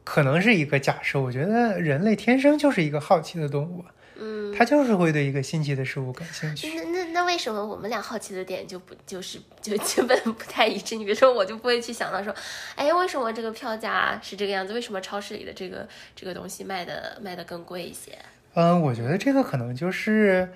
[0.08, 1.20] 可能是一个假设。
[1.20, 3.84] 我觉得人类天生就是一个好奇的动物，
[4.16, 6.74] 嗯，他就是会对一个新奇的事物感兴趣。
[6.74, 10.96] 那那那为什么我们俩好奇的点就不就是就基本不太一致？
[10.96, 12.34] 你比如说，我就不会去想到说，
[12.74, 14.72] 哎，为什么这个票价是这个样子？
[14.72, 18.18] 为什么超市里的这个这个东西卖的卖的更贵一些？
[18.54, 20.48] 嗯，我觉得这个可能就是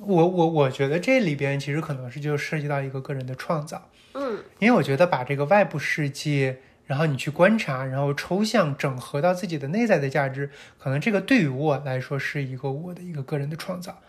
[0.00, 14.00] 我我我觉得这里边其实可能是就涉及到一个个人的创造，嗯因为我觉得把这个外部世界，然后你去观察，然后抽象整合到自己的内在的价值，可能这个对于我来说是一个我的一个个人的创造。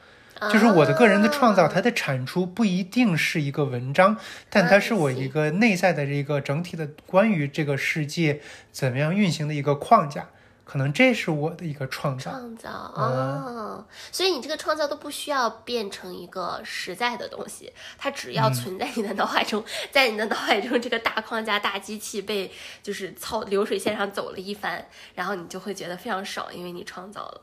[0.51, 4.17] 就是我的个人的创造，啊它的产出不一定是一个文章，
[4.49, 10.27] 但它是我一个内在的这个整体的关于这个世界怎么样运行的一个框架，
[10.65, 12.32] 可能这是我的一个创造。
[12.32, 13.06] 创造嗯。
[13.06, 22.51] 哦，所以你这个创造都不需要变成一个实在的东西，它只要存在你的脑海中，在你的脑海中这个大框架、大机器被
[22.84, 27.41] 就是操流水线上走了一番，然后你就会觉得非常爽，因为你创造了，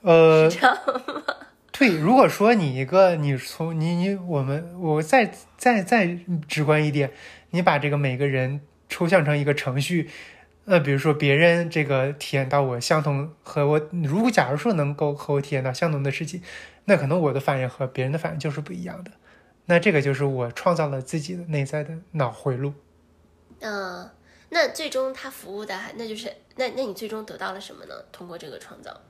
[0.00, 0.74] 呃，是这样
[1.06, 1.22] 吗？
[1.76, 6.16] 对，如果说你一个你从你你我们我再再再
[6.48, 7.12] 直观一点，
[7.50, 10.08] 你把这个每个人抽象成一个程序，
[10.66, 16.42] 呃，比如说别人这个体验到我相同和我，如果假如说能够和我体验到相同的事情，
[16.86, 19.10] 那可能我的反应和别人的反应就是不一样的。
[19.66, 22.74] 那这个就是我创造了自己的内在的脑回路。
[23.60, 24.10] 嗯。
[24.50, 27.94] 那最终他服务的还那就是那那你最终得到了什么呢？
[28.12, 29.00] 通过这个创造，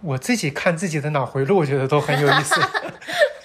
[0.00, 2.54] 我自己看自己的脑回路，我觉得都很有意思。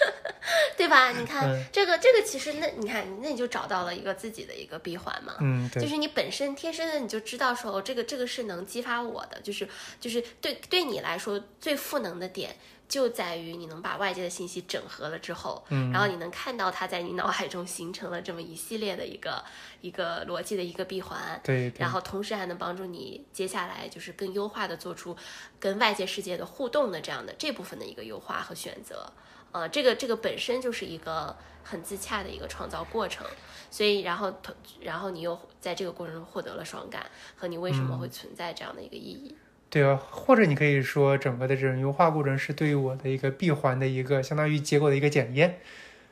[0.78, 1.12] 对吧？
[1.12, 5.36] 你看、嗯这个这个其实那你看那你就找到了一个自己的一个闭环嘛。
[5.42, 9.68] 嗯，对，就是你本身天生的你就知道说，哦，这个这个是能激发我的，就是
[10.00, 12.56] 就是对对你来说最赋能的点
[12.88, 19.44] 就在于你能把外界的信息整合了之后，嗯然后你能看到它在你脑海中形成了这么一系列的一个
[19.82, 25.16] 一个逻辑的一个闭环，对对然后同时还能帮助你接下来就是更优化的做出
[25.60, 29.12] 跟外界世界的互动的这样的这部分的一个优化和选择。
[29.58, 33.26] 呃，这个这个本身就是一个很自洽的一个创造过程，
[33.72, 37.04] 所以然后同然后你又在这个过程中获得了爽感
[37.36, 39.36] 和你为什么会存在这样的一个意义。
[39.70, 45.60] 对啊，或者你可以说，整个的这种优化过程是对于我的一个闭环的一个相当于结果的一个检验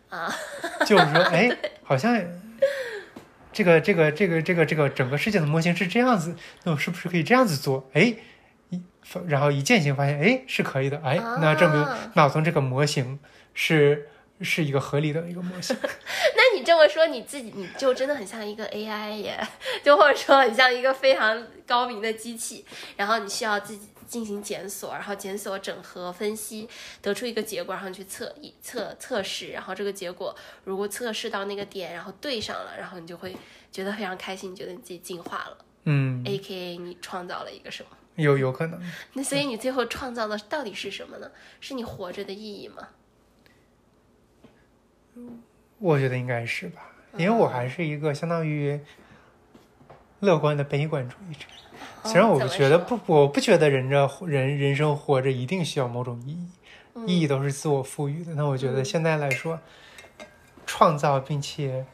[0.10, 0.34] 啊，
[0.88, 2.20] 就是说， 哎，好像
[3.54, 7.88] 这个这个这个这个这个整个世界的模型是这样子，那我是不是可以这样子做？
[7.94, 8.18] 哎，一
[9.28, 13.20] 然后一践行发现，哎，是可以的，哎，那证明啊脑中这个模型
[13.54, 14.10] 是
[14.42, 15.76] 是一个合理的一个模型。
[15.82, 19.48] 那你这么说，你自己你就真的很像一个 AI 耶，
[19.84, 22.66] 就或者说很像一个非常高明的机器，
[22.98, 26.68] 然后你需要自己进行检索，然后检索、整合、分析，
[27.02, 33.36] 得出一个结果，然后去测一测测试，然后这个结果如果测试到那个点，然后对上了，然后你就会
[33.72, 37.90] 觉得非常开心，觉得你自己进化了、嗯，a K A 你创造了一个什么？
[38.16, 38.82] 有有可能。
[39.14, 41.32] 那所以你最后创造的到底是什么呢？
[41.60, 42.88] 是你活着的意义吗？
[45.80, 46.82] 我觉得应该是吧，
[47.18, 48.80] 因为我还是一个相当于
[50.20, 51.46] 乐观的悲观主义者。
[52.04, 56.50] 虽然我不觉得不，我不觉得人这人人生活着一定需要某种意义，
[56.94, 58.34] 嗯意义都是自我赋予的。
[58.36, 59.60] 那我觉得嗯现在来说，
[60.66, 61.86] 创造并且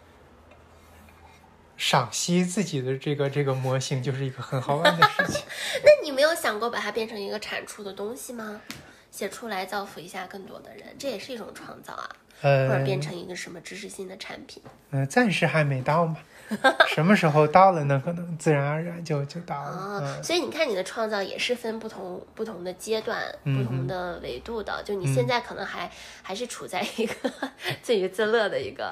[1.81, 5.43] 赏析自己的这个这个模型，就是一个很好玩的事情。
[5.83, 8.61] 那你没有想过把它变成一个产出的东西吗？
[9.09, 12.07] 写出来造福一下更多的人，这也是一种创造啊，
[12.39, 14.61] 或者呃，变成一个什么知识性的产品。
[14.91, 16.17] 嗯、暂时还没到嘛。
[16.87, 18.01] 什么时候到了呢？
[18.03, 19.69] 可能自然而然就就到了。
[19.69, 24.81] 啊，嗯所以你看，你的创造也是分不同不同的阶段、嗯不同的维度的。
[24.83, 25.89] 就你现在可能还、
[26.21, 27.13] 还是处在一个
[27.81, 28.91] 自娱自乐的一个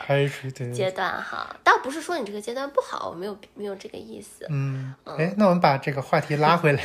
[0.73, 0.89] 阶。
[0.91, 4.45] 段哈，倒不是说你这个阶段不好，我没有没有这个意思。
[4.49, 6.83] 嗯，哎，那我们把这个话题拉回来。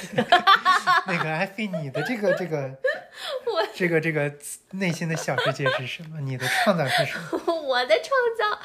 [1.06, 2.70] 那个艾菲，你的这个这个
[3.74, 4.32] 这个这个
[4.72, 6.20] 内心的小世界是什么？
[6.20, 7.54] 你的创造是什么？
[7.64, 8.60] 我的创造，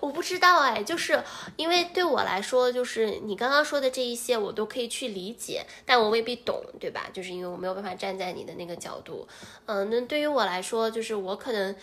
[0.00, 1.22] 我不知道哎，就是
[1.56, 7.08] 因为对我来说，就是你刚刚说的这一些，我都可以去理解，但我未必懂，对吧？
[7.12, 9.26] 就是因为我没有办法站在你的那个角度。
[9.66, 11.74] 嗯，那对于我来说，就是我可能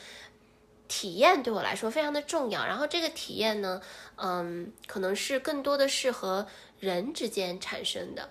[0.88, 3.82] 体验对我来说非常的重要，然后这个体验呢，
[4.16, 6.48] 嗯，可能是更多的是和
[6.80, 8.30] 人之间产生的。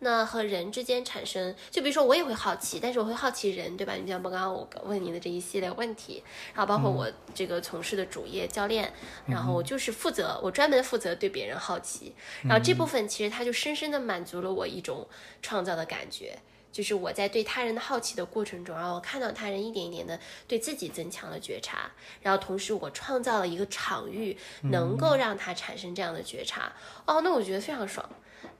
[0.00, 3.94] 那和人之间产生，就比如说我也会好奇，但是我会好奇人，对吧？
[3.94, 6.22] 你像刚刚我问你的这一系列问题，
[6.54, 8.92] 然后包括我这个从事的主业教练，
[9.26, 15.06] 然后我就是负责，我专门负责对别人好奇，然后这部分其实它就深深的满足了我一种
[15.42, 16.38] 创造的感觉。
[16.70, 21.90] 就是我在对他人的好奇的过程中，然后我看到他人一点一点的对自己增强了觉察，
[22.22, 26.70] 然后同时我创造了一个场域，能够让他产生这样的觉察。
[27.06, 28.08] 哦，那我觉得非常爽。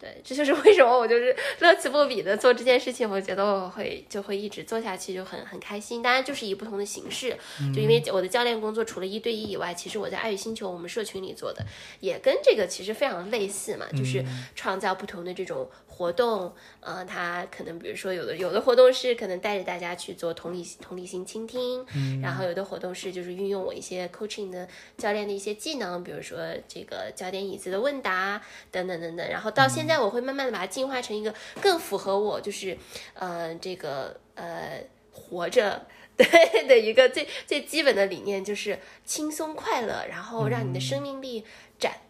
[0.01, 3.11] 对，这就是为什么我就是乐此不彼的做这件事情。
[3.11, 6.01] 我觉得我会就会一直做下去，就很很开心。
[6.01, 7.36] 当然，就是以不同的形式，
[7.74, 11.64] 就因为我的教练工作除了一对一以外，其实我在爱与星球我们社群里做的
[11.99, 14.24] 也跟这个其实非常类似嘛，就是
[14.55, 15.68] 创造不同的这种
[15.99, 16.55] 活动。
[16.80, 21.84] 呃，它可能比如说有的有的活动是可能带着大家去做同理同理心倾听，
[22.22, 26.38] 然后有的活动是就是运用我一些 coaching 的教练的一些技能，比如说
[26.68, 28.40] 这个焦点椅子的问答
[28.70, 29.28] 等等等等。
[29.28, 32.78] 然后到现在我会慢慢的把它进化成一个更符合我就是
[33.14, 34.80] 呃这个呃
[35.12, 35.84] 活着。
[36.18, 41.44] 对的一个最最基本的理念就是轻松快乐，然后让你的生命力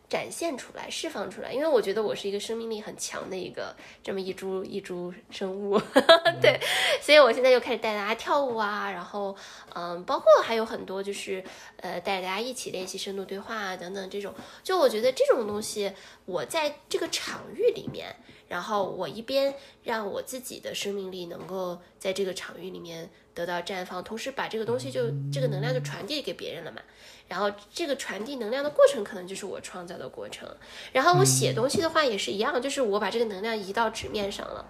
[0.08, 1.52] 展展现出来、释放出来。
[1.52, 5.80] 因为我觉得我是一个生命力很强的一个这么一株一株生物，
[6.42, 6.60] 对，
[7.00, 9.34] 所以我现在又开始带大家跳舞啊，然后
[9.74, 11.42] 嗯，包括还有很多就是
[11.76, 14.34] 呃带大家一起练习深度对话啊等等这种。
[14.62, 15.92] 就我觉得这种东西，
[16.26, 18.14] 我在这个场域里面。
[18.48, 19.54] 然后我一边
[19.84, 26.80] 让我自己的生命力能够在这个场域里面得到绽放，同时把这个东西就这个能量就传递给别人了嘛。
[27.28, 30.48] 然后这个传递能量的过程，可能就是我创造的过程。
[30.92, 34.64] 然后我写东西的话也是一样，就是我把这个能量移到纸面上了。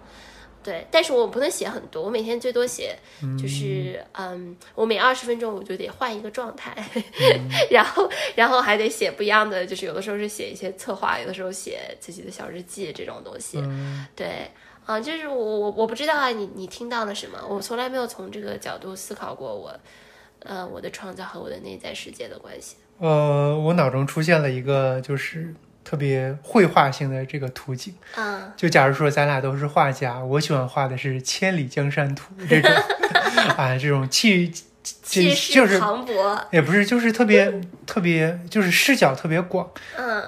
[0.61, 2.99] 对，但是我不能写很多，我每天最多写
[3.41, 6.75] 就是嗯，我每二十分钟我就得换一个状态，
[7.71, 13.63] 然后然后还得写不一样的，就是有的时候是写一些策划，有的时候写自己的小日记这种东西。
[14.17, 14.51] 对，
[14.85, 17.39] 啊，就是我我我不知道啊，你你听到了什么？
[17.47, 19.73] 我从来没有从这个角度思考过我，
[20.43, 22.75] 呃，我的创造和我的内在世界的关系。
[22.99, 27.93] 呃，我脑中出现了一个就是特别绘画性的这个图景。
[28.15, 32.71] 嗯，就假如说咱俩都是画家，我喜欢画的是千里江山图这种
[33.57, 34.63] 啊，这种气气
[35.03, 35.23] 这
[35.53, 39.69] 就是势磅礴，也不是，就是特别特别，就是视角特别广。
[39.97, 40.23] 嗯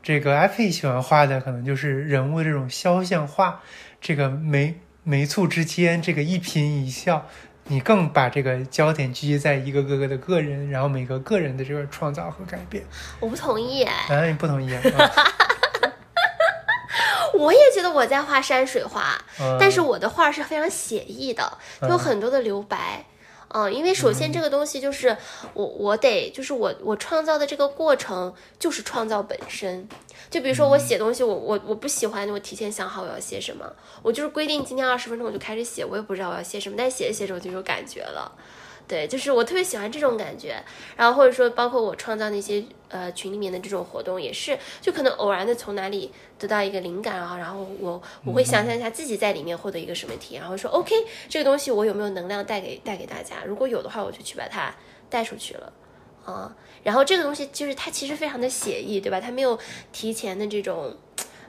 [0.00, 3.60] 这个艾菲喜欢画的可能就是人物这种肖像画，
[4.00, 7.28] 这个眉眉蹙之间，这个一颦一笑，
[7.70, 12.82] 你更把这个焦点聚集在一个个个的个人，然后每个个人的这个创造和改变。
[13.20, 13.84] 我不同意。
[13.84, 14.70] 哎，啊，你不同意
[17.38, 19.56] 我也觉得我在画山水画，嗯。
[19.60, 23.04] 但是我的画是非常写意的，有很多的留白。
[23.04, 23.04] 嗯，
[23.72, 25.16] 因为首先这个东西就是
[25.54, 29.88] 我，我得就是我我创造的这个过程就是创造本身。
[30.30, 33.64] 就比如说我写东西，我我我不喜欢我提前想好我要写什么，
[34.02, 38.30] 我就是规定今天二十分钟我就开始写，我也不知道我要写什么，但写着写着我就有感觉了。
[38.88, 40.60] 对，就是我特别喜欢这种感觉，
[40.96, 50.94] 然后或者说包括我创造那些呃群里面的这种活动，也是就可能偶然的从哪里得到一个灵感啊，然后我我会想象一下自己在里面获得一个什么体验，然后说 OK
[51.28, 54.74] 这个东西我有没有能量带给带给大家，如果有的话，我就去把它
[55.10, 55.72] 带出去了。
[56.24, 59.18] 啊、然后这个东西就是它其实非常的写意，对吧？
[59.18, 59.58] 它没有
[59.92, 60.94] 提前的这种，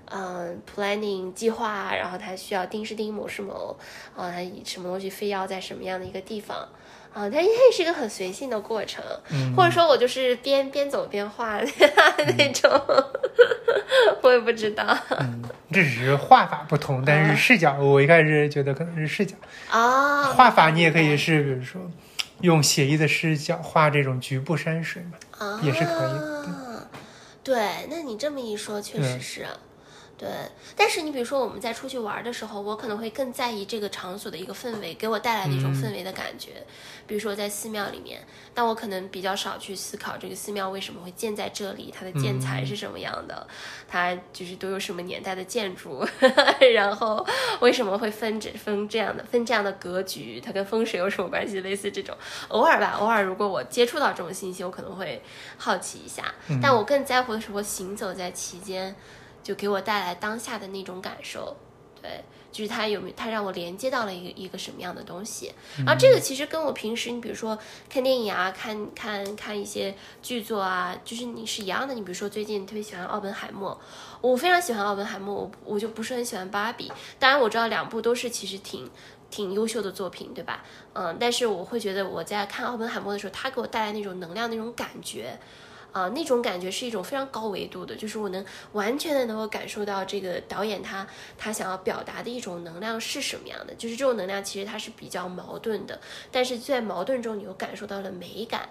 [0.05, 3.75] 嗯、planning 计划，然后它需要定是定某是某，
[4.15, 6.65] 啊、它什么东西非要在什么样的一个地方，
[7.13, 11.65] 啊，它也是一个很随性的过程，嗯或者说我就是边边走边画的
[12.37, 12.69] 那种，
[14.21, 14.85] 我也不知道
[15.19, 19.35] 嗯，这只是画法不同，但是视角，我一开始觉得可能是视角。
[19.69, 20.23] 啊。
[20.33, 21.81] 画法你也可以是，比如说
[22.41, 25.59] 用写意的视角画这种局部山水嘛。
[25.63, 26.87] 也是可以的
[27.43, 27.57] 对，
[27.89, 29.47] 那你这么一说，确实嗯是。
[30.19, 30.27] 对，
[30.75, 36.61] 但是你比如说我们在出去玩的时候，我可能会更在意这个场所的一个氛围，给我带来的一种嗯氛围的感觉。
[37.07, 38.19] 比如说在寺庙里面，
[38.53, 43.47] 但我可能比较少去思考这个寺庙为什么会建在这里，它的建材是什么样的，
[43.87, 46.05] 它就是都有什么年代的建筑，
[46.75, 47.25] 然后
[47.61, 51.61] 为什么会分这分这样的分这样的格局，它跟风水有什么关系？
[51.61, 52.13] 类似这种，
[52.49, 55.23] 偶尔吧，偶尔如果我接触到这种信息，我可能会
[55.55, 58.93] 好奇一下，但我更在乎的是我行走在其间。
[59.49, 61.57] 就给我带来当下的那种感受，
[62.03, 65.51] 对，就是它有没有它让我连接到了一个一个什么样的东西，
[65.83, 67.57] 然后这个其实跟我平时你比如说
[67.89, 71.95] 看电影啊，看看看一些剧作啊，就是你是一样的。
[71.95, 73.75] 你比如说最近特别喜欢奥本海默，
[74.21, 78.87] 我非常喜欢奥本海默，我我就不是很喜欢芭比，当然我知道两部都是其实挺。
[79.31, 80.65] 挺优秀的作品，对吧？
[80.93, 85.37] 嗯，但是我会觉得我在看奥本海默的时候，他给我带来那种能量、那种感觉，
[85.91, 95.99] 啊、那种感觉是一种非常高维度的，就是我能完全的能够感受到这个导演他他想要表达的一种能量是什么样的，就是这种能量其实它是比较矛盾的，
[96.31, 98.69] 但是在矛盾中你又感受到了美感。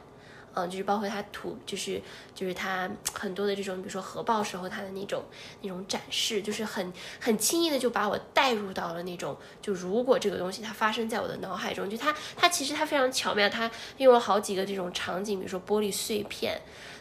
[0.55, 2.03] 嗯，就是包括他图，就是
[2.35, 5.23] 就是他很多的这种，比如说核爆时候他的那种
[5.61, 16.61] 那种展示，就是很很轻易的就把我带入到了那种，就如果这个东西它发生在我的脑海中，就它它其实它非常巧妙，它用了好几个这种场景，比如说玻璃碎片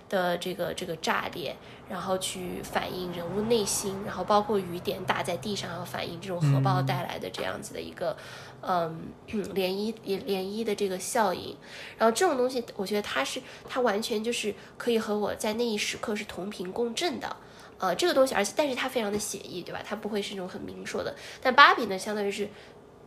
[0.10, 1.56] 的这个这个炸裂，
[1.90, 8.16] 然后去反映人物内心，然后包括雨点打在地上，然后反映这种核爆带来的这样子的一个。
[8.60, 11.56] 嗯， 涟漪涟涟漪的这个效应，
[11.96, 13.40] 然后这种东西，我觉得它是
[13.70, 17.38] 它完全就是可以和我在那一时刻是同频共振的，
[17.78, 19.80] 呃，这个东西，而且但是它非常的写意，对吧？
[19.86, 21.16] 它不会是那种很明说的。
[21.40, 22.50] 但芭比呢，相当于是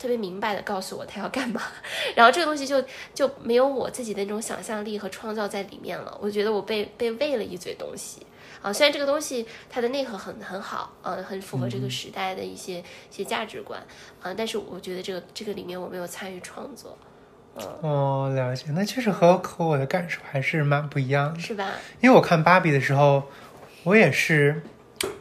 [0.00, 1.60] 特别明白的告诉我他要干嘛，
[2.16, 2.82] 然后这个东西就
[3.14, 6.16] 就没有我自己的那种想象力和创造在里面了。
[6.20, 8.26] 我觉得我被被喂了一嘴东西。
[8.62, 13.80] 啊，虽然这个东西它的内核很很好，呃，很符合这个时代的一些、一些价值观，
[14.20, 16.98] 啊、但是我觉得这个这个里面我没有参与创作，
[17.80, 21.40] 哦，了解，那确实和和我的感受还是蛮不一样的。
[21.40, 21.70] 是吧？
[22.02, 23.22] 因为我看芭比的时候，
[23.84, 24.62] 我也是，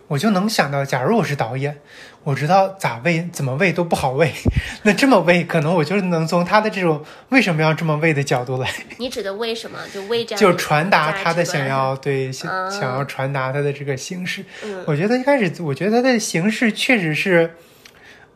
[0.09, 1.79] 我就能想到，假如我是导演，
[2.23, 4.31] 我知道咋喂怎么喂都不好喂，
[4.83, 9.79] 那这么喂，可能我就是能从他的这种为什么要这么喂的角度来，你指的为什么？
[9.93, 14.43] 就为这样就传达他的想要对想啊想要传达他的这个形式。
[14.63, 17.55] 嗯我觉得一开始，我觉得他的形式确实是，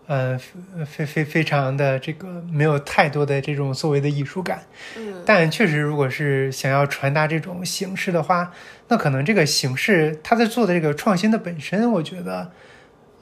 [0.08, 0.40] 呃，
[0.86, 4.64] 非非非常的这个没有太多的这种所谓的艺术感。
[4.98, 8.52] 嗯但确实，如果是想要传达这种形式的话，
[8.88, 12.52] 那可能这个形式他在做的这个创新的本身，我觉得，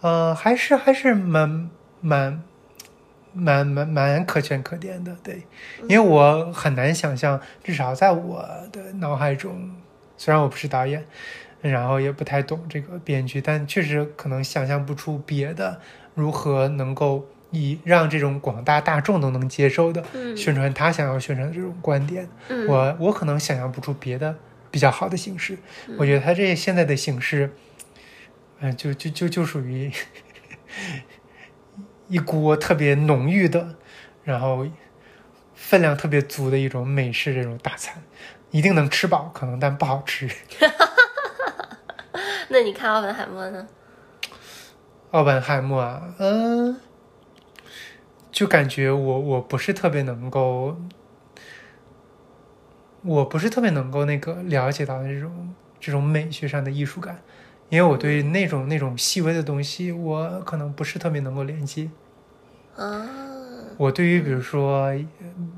[0.01, 1.69] 呃，还是还是蛮
[2.01, 2.43] 蛮
[3.33, 5.15] 蛮蛮蛮可圈可点的。
[5.23, 5.43] 对，
[5.87, 9.71] 因为我很难想象，至少在我的脑海中，
[10.17, 11.05] 虽然我不是导演，
[11.61, 15.79] 然后也不太懂这个编剧，但确实可能想象不出别的
[16.15, 22.27] 如何能够以让这种广大大众都能接受的嗯宣传他想要宣传的这种观点。
[22.49, 24.35] 嗯，我我可能想象不出别的
[24.71, 25.57] 比较好的形式。
[25.97, 27.53] 我觉得他这现在的形式，
[28.61, 29.91] 嗯、就就就就属于
[32.07, 33.75] 一锅特别浓郁的，
[34.23, 34.65] 然后
[35.55, 38.01] 分量特别足的一种美式这种大餐，
[38.51, 40.29] 一定能吃饱，可能但不好吃。
[42.49, 43.67] 那你看奥本海默呢？
[45.11, 46.79] 奥本海默啊，嗯、
[48.31, 50.79] 就感觉我我不是特别能够，
[53.01, 57.23] 我不是特别能够那个了解到这种这种美学上的艺术感，
[57.71, 61.89] 因为我对那种那种细微的东西，我可能不是特别能够连接。
[62.75, 63.09] 啊，
[63.77, 65.05] 我对于比如说呃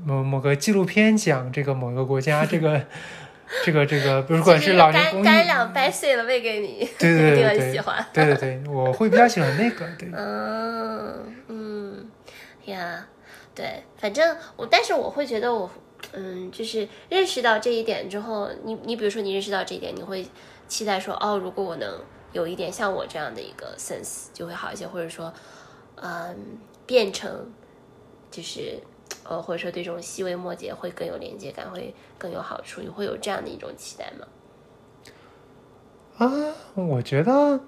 [0.06, 2.80] 某某个纪录片讲这个某个国家这个
[3.64, 8.06] 这个这个，不管是老年公寓，干干粮掰碎了喂给你，对对 对对喜欢。
[8.12, 10.08] 对对对，我会比较喜欢那个，对。
[10.14, 12.10] 嗯嗯
[12.66, 13.04] 呀，
[13.56, 15.68] 对，反正我，但是我会觉得我，
[16.12, 20.24] 嗯，就是认识到这一点之后，你你比如说你认识到这一点，你会
[20.74, 22.00] 期待说，哦，如果我能
[22.32, 25.32] 有一点像我这样的一个 sense 就会好一些，或者说，
[25.94, 26.36] 嗯，
[26.84, 27.52] 变成
[28.28, 28.82] 就是。
[29.22, 34.26] 呃，或者说对这种细微末节会更有连接感，会更有好处，你会有这样的一种期待吗？
[36.16, 36.26] 啊，
[36.74, 37.60] 我觉得，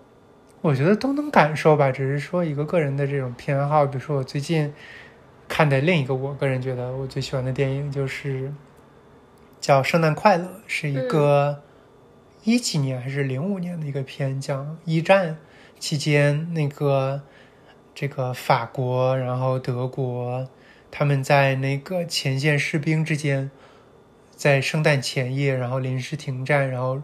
[0.63, 3.87] 我觉得都能感受吧，只是说一个个人的这种偏好。
[3.87, 4.75] 比如说，我最近
[5.47, 8.53] 看的另一个我个人觉得我最喜欢的电影就是
[9.61, 11.63] 叫《圣诞快乐》，是一个
[12.47, 15.37] 一几年还是零五年的一个片，讲一战
[15.81, 17.21] 期间那个
[17.93, 20.49] 这个法国，然后德国
[20.89, 23.51] 他们在那个前线士兵之间，
[24.31, 27.03] 在圣诞前夜，然后临时停战，然后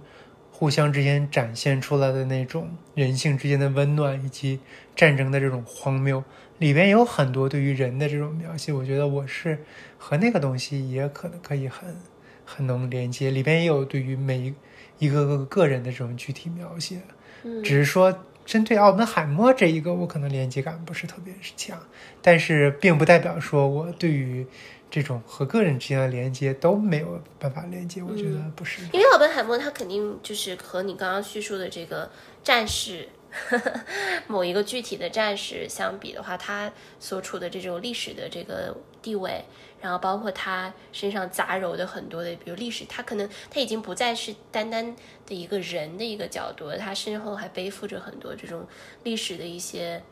[0.53, 4.61] 互相之间展现出来的那种人性之间的温暖，以及
[4.95, 6.22] 战争的这种荒谬。
[6.59, 9.59] 里边有很多对于人的这种描写，我觉得我是
[9.99, 11.97] 和那个东西也可能可以很
[12.45, 13.32] 很能连接。
[13.32, 14.55] 里边也有对于每一
[15.03, 17.00] 一一个个个人的这种具体描写，
[17.42, 17.62] 嗯。
[17.62, 21.76] 只是说针对奥本海默这一个，我可能连接感不是特别强，
[22.20, 24.46] 但是并不代表说我对于
[24.90, 28.82] 这种和个人之间的连接都没有办法连接，我觉得不是。
[28.92, 32.11] 因为奥本海默他肯定就是和你刚刚叙述的这个
[32.44, 33.09] 战士，
[34.28, 39.44] 某一个具体的战士相比的话，他所处的这种历史的这个地位，
[39.83, 48.66] 然后包括他身上杂糅的很多的，比如历史，他可能他已经不再是单单的一个人的一个角度了，他身后还背负着很多这种
[49.03, 50.03] 历史的一些。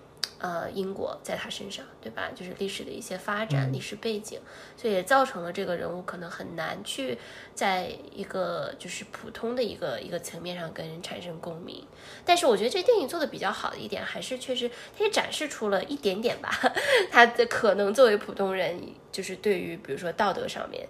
[0.41, 2.30] 呃，因果在他身上，对吧？
[2.34, 4.41] 就是历史的一些发展、历史背景，
[4.74, 7.18] 所以也造成了这个人物可能很难去
[7.55, 11.86] 在一个就是普通的一个一个层面上跟人产生共鸣。
[12.24, 16.51] 但是我觉得这电影做的比较好的一点，还是确实它也展示出了一点点吧，
[17.12, 18.80] 他的可能作为普通人，
[19.12, 20.88] 就是对于比如说道德上面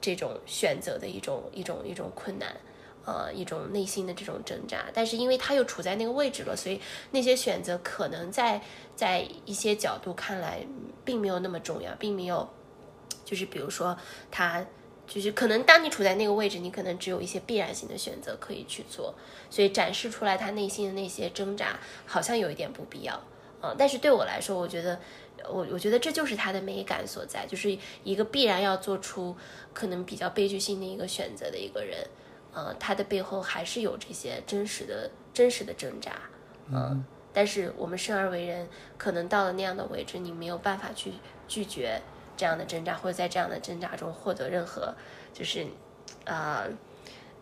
[0.00, 2.56] 这种选择的一种一种一种困难。
[3.08, 6.78] 呃，一种内心的这种挣扎，但是因为他又处在那个位置了，所以
[7.12, 8.60] 那些选择可能在
[8.94, 10.66] 在一些角度看来
[11.06, 12.46] 并没有那么重要，并没有，
[13.24, 13.96] 就是比如说
[14.30, 14.62] 他
[15.06, 19.14] 就是可能当你处在那个位置，你可能只有一些必然性的选择可以去做，
[19.48, 23.18] 所以展示出来他内心的那些挣扎，好像有一点不必要。
[23.62, 25.00] 嗯、但是对我来说，我觉得
[25.48, 29.34] 我我觉得这就是他的美感所在，就是一个必然要做出
[29.72, 32.06] 可能比较悲剧性的一个选择的一个人。
[32.58, 36.10] 呃，他的背后还是有这些真实的、真实的挣扎，
[36.72, 37.04] 嗯。
[37.32, 41.12] 但是我们生而为人，可能到了那样的位置，你没有办法去
[41.46, 42.00] 拒绝
[42.36, 44.92] 这样的挣扎，或者在这样的挣扎中获得任何，
[45.32, 45.64] 就是，
[46.24, 46.64] 呃，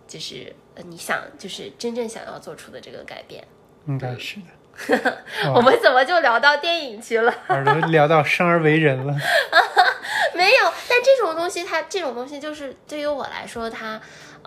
[0.06, 3.42] 就是呃你想，就是真正想要做出的这个改变。
[3.86, 4.46] 应该是的。
[5.54, 7.32] 我们怎么就聊到电影去了？
[7.48, 9.14] 耳朵聊到生而为人了，
[10.36, 13.98] 没有，但这种东西它，这种东西就是对于我来说，它，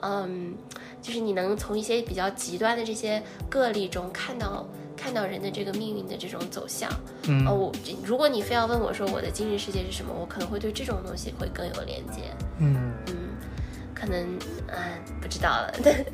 [0.02, 0.56] 嗯，
[1.02, 4.66] 就是你能从一些比较极端的这些个例中看到
[4.98, 6.90] 看到人的这个命运的这种走向。
[7.28, 7.72] 嗯呃，我
[8.04, 12.22] 如果你非要问我说我的精神世界是什么，我可能会对这种东西会更有连接。
[12.60, 13.16] 嗯，嗯，
[13.94, 14.38] 可能
[14.68, 14.78] 嗯
[15.22, 15.74] 不知道了，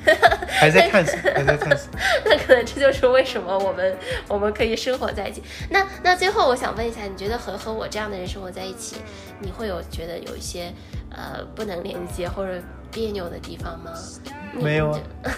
[0.48, 1.90] 还在探索，还在探索。
[2.26, 5.42] 那可能这就是为什么我们我们可以生活在一起。
[5.70, 8.98] 那那最后我想问一下，你觉得和和我这样的人生活在一起，
[9.40, 10.72] 你会有觉得有一些
[11.12, 12.62] 呃不能连接或者
[12.96, 13.92] 别扭的地方吗？
[14.54, 15.00] 没有啊。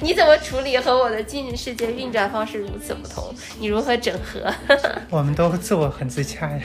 [0.00, 3.32] 你怎么处理和我的今日世界运转方式如此不同？
[3.60, 4.52] 你如何整合
[5.10, 6.60] 我们都自我很自洽呀。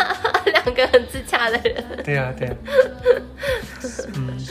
[0.46, 1.84] 两个很自洽的人？
[2.02, 2.54] 对呀、对呀、
[4.14, 4.46] 嗯，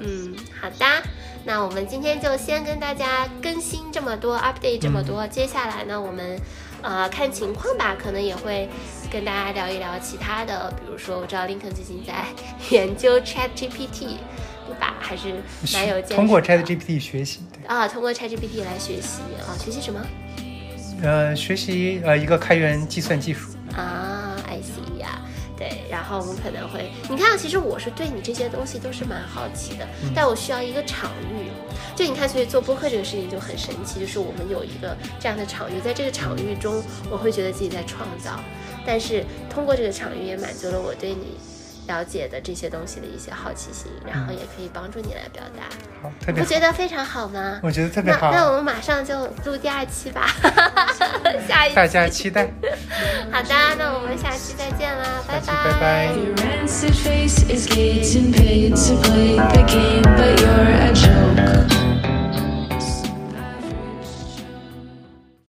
[0.00, 0.84] 嗯，好的，
[1.44, 5.26] 那我们今天就先跟大家更新这么多，update 这么多。
[5.28, 6.38] 接下来呢，我们
[6.86, 8.68] 呃看情况吧，可能也会
[9.10, 12.24] 跟大家聊一聊其他的，比如说我知道 Lincoln 最近在
[12.70, 14.18] 研究 Chat GPT，
[14.66, 14.94] 对吧？
[15.00, 15.34] 还是
[15.74, 16.14] 蛮有见识的。
[16.16, 20.00] 通过 Chat GPT 学习，对，啊，通过 Chat GPT 来学习啊，学习什么
[21.02, 23.50] 呃，学习呃一个开源计算技术。
[23.74, 24.85] 啊？I see 呀、
[25.56, 31.48] 对，然后我们可能会，你看，其实我是对你这些东西都是蛮好奇的，但我需要一个场域。
[31.94, 38.38] 就你看，所以做播客这个事情就很神奇，就是我们有一个这样的场域，在这个场域中，我会觉得自己在创造，
[38.84, 41.38] 但是通过这个场域也满足了我对你
[41.86, 45.62] 了解的这些东西的一些好奇心，然后也可以帮助你来表达，
[46.02, 47.58] 好，特别好，觉得非常好吗？
[47.62, 50.26] 我觉得特别好，那那我们马上就录第二期吧，
[51.48, 51.92] 下一大期。
[51.92, 52.48] 家期待，
[53.32, 56.08] 好的，那我们下期再见啦，拜下期拜拜。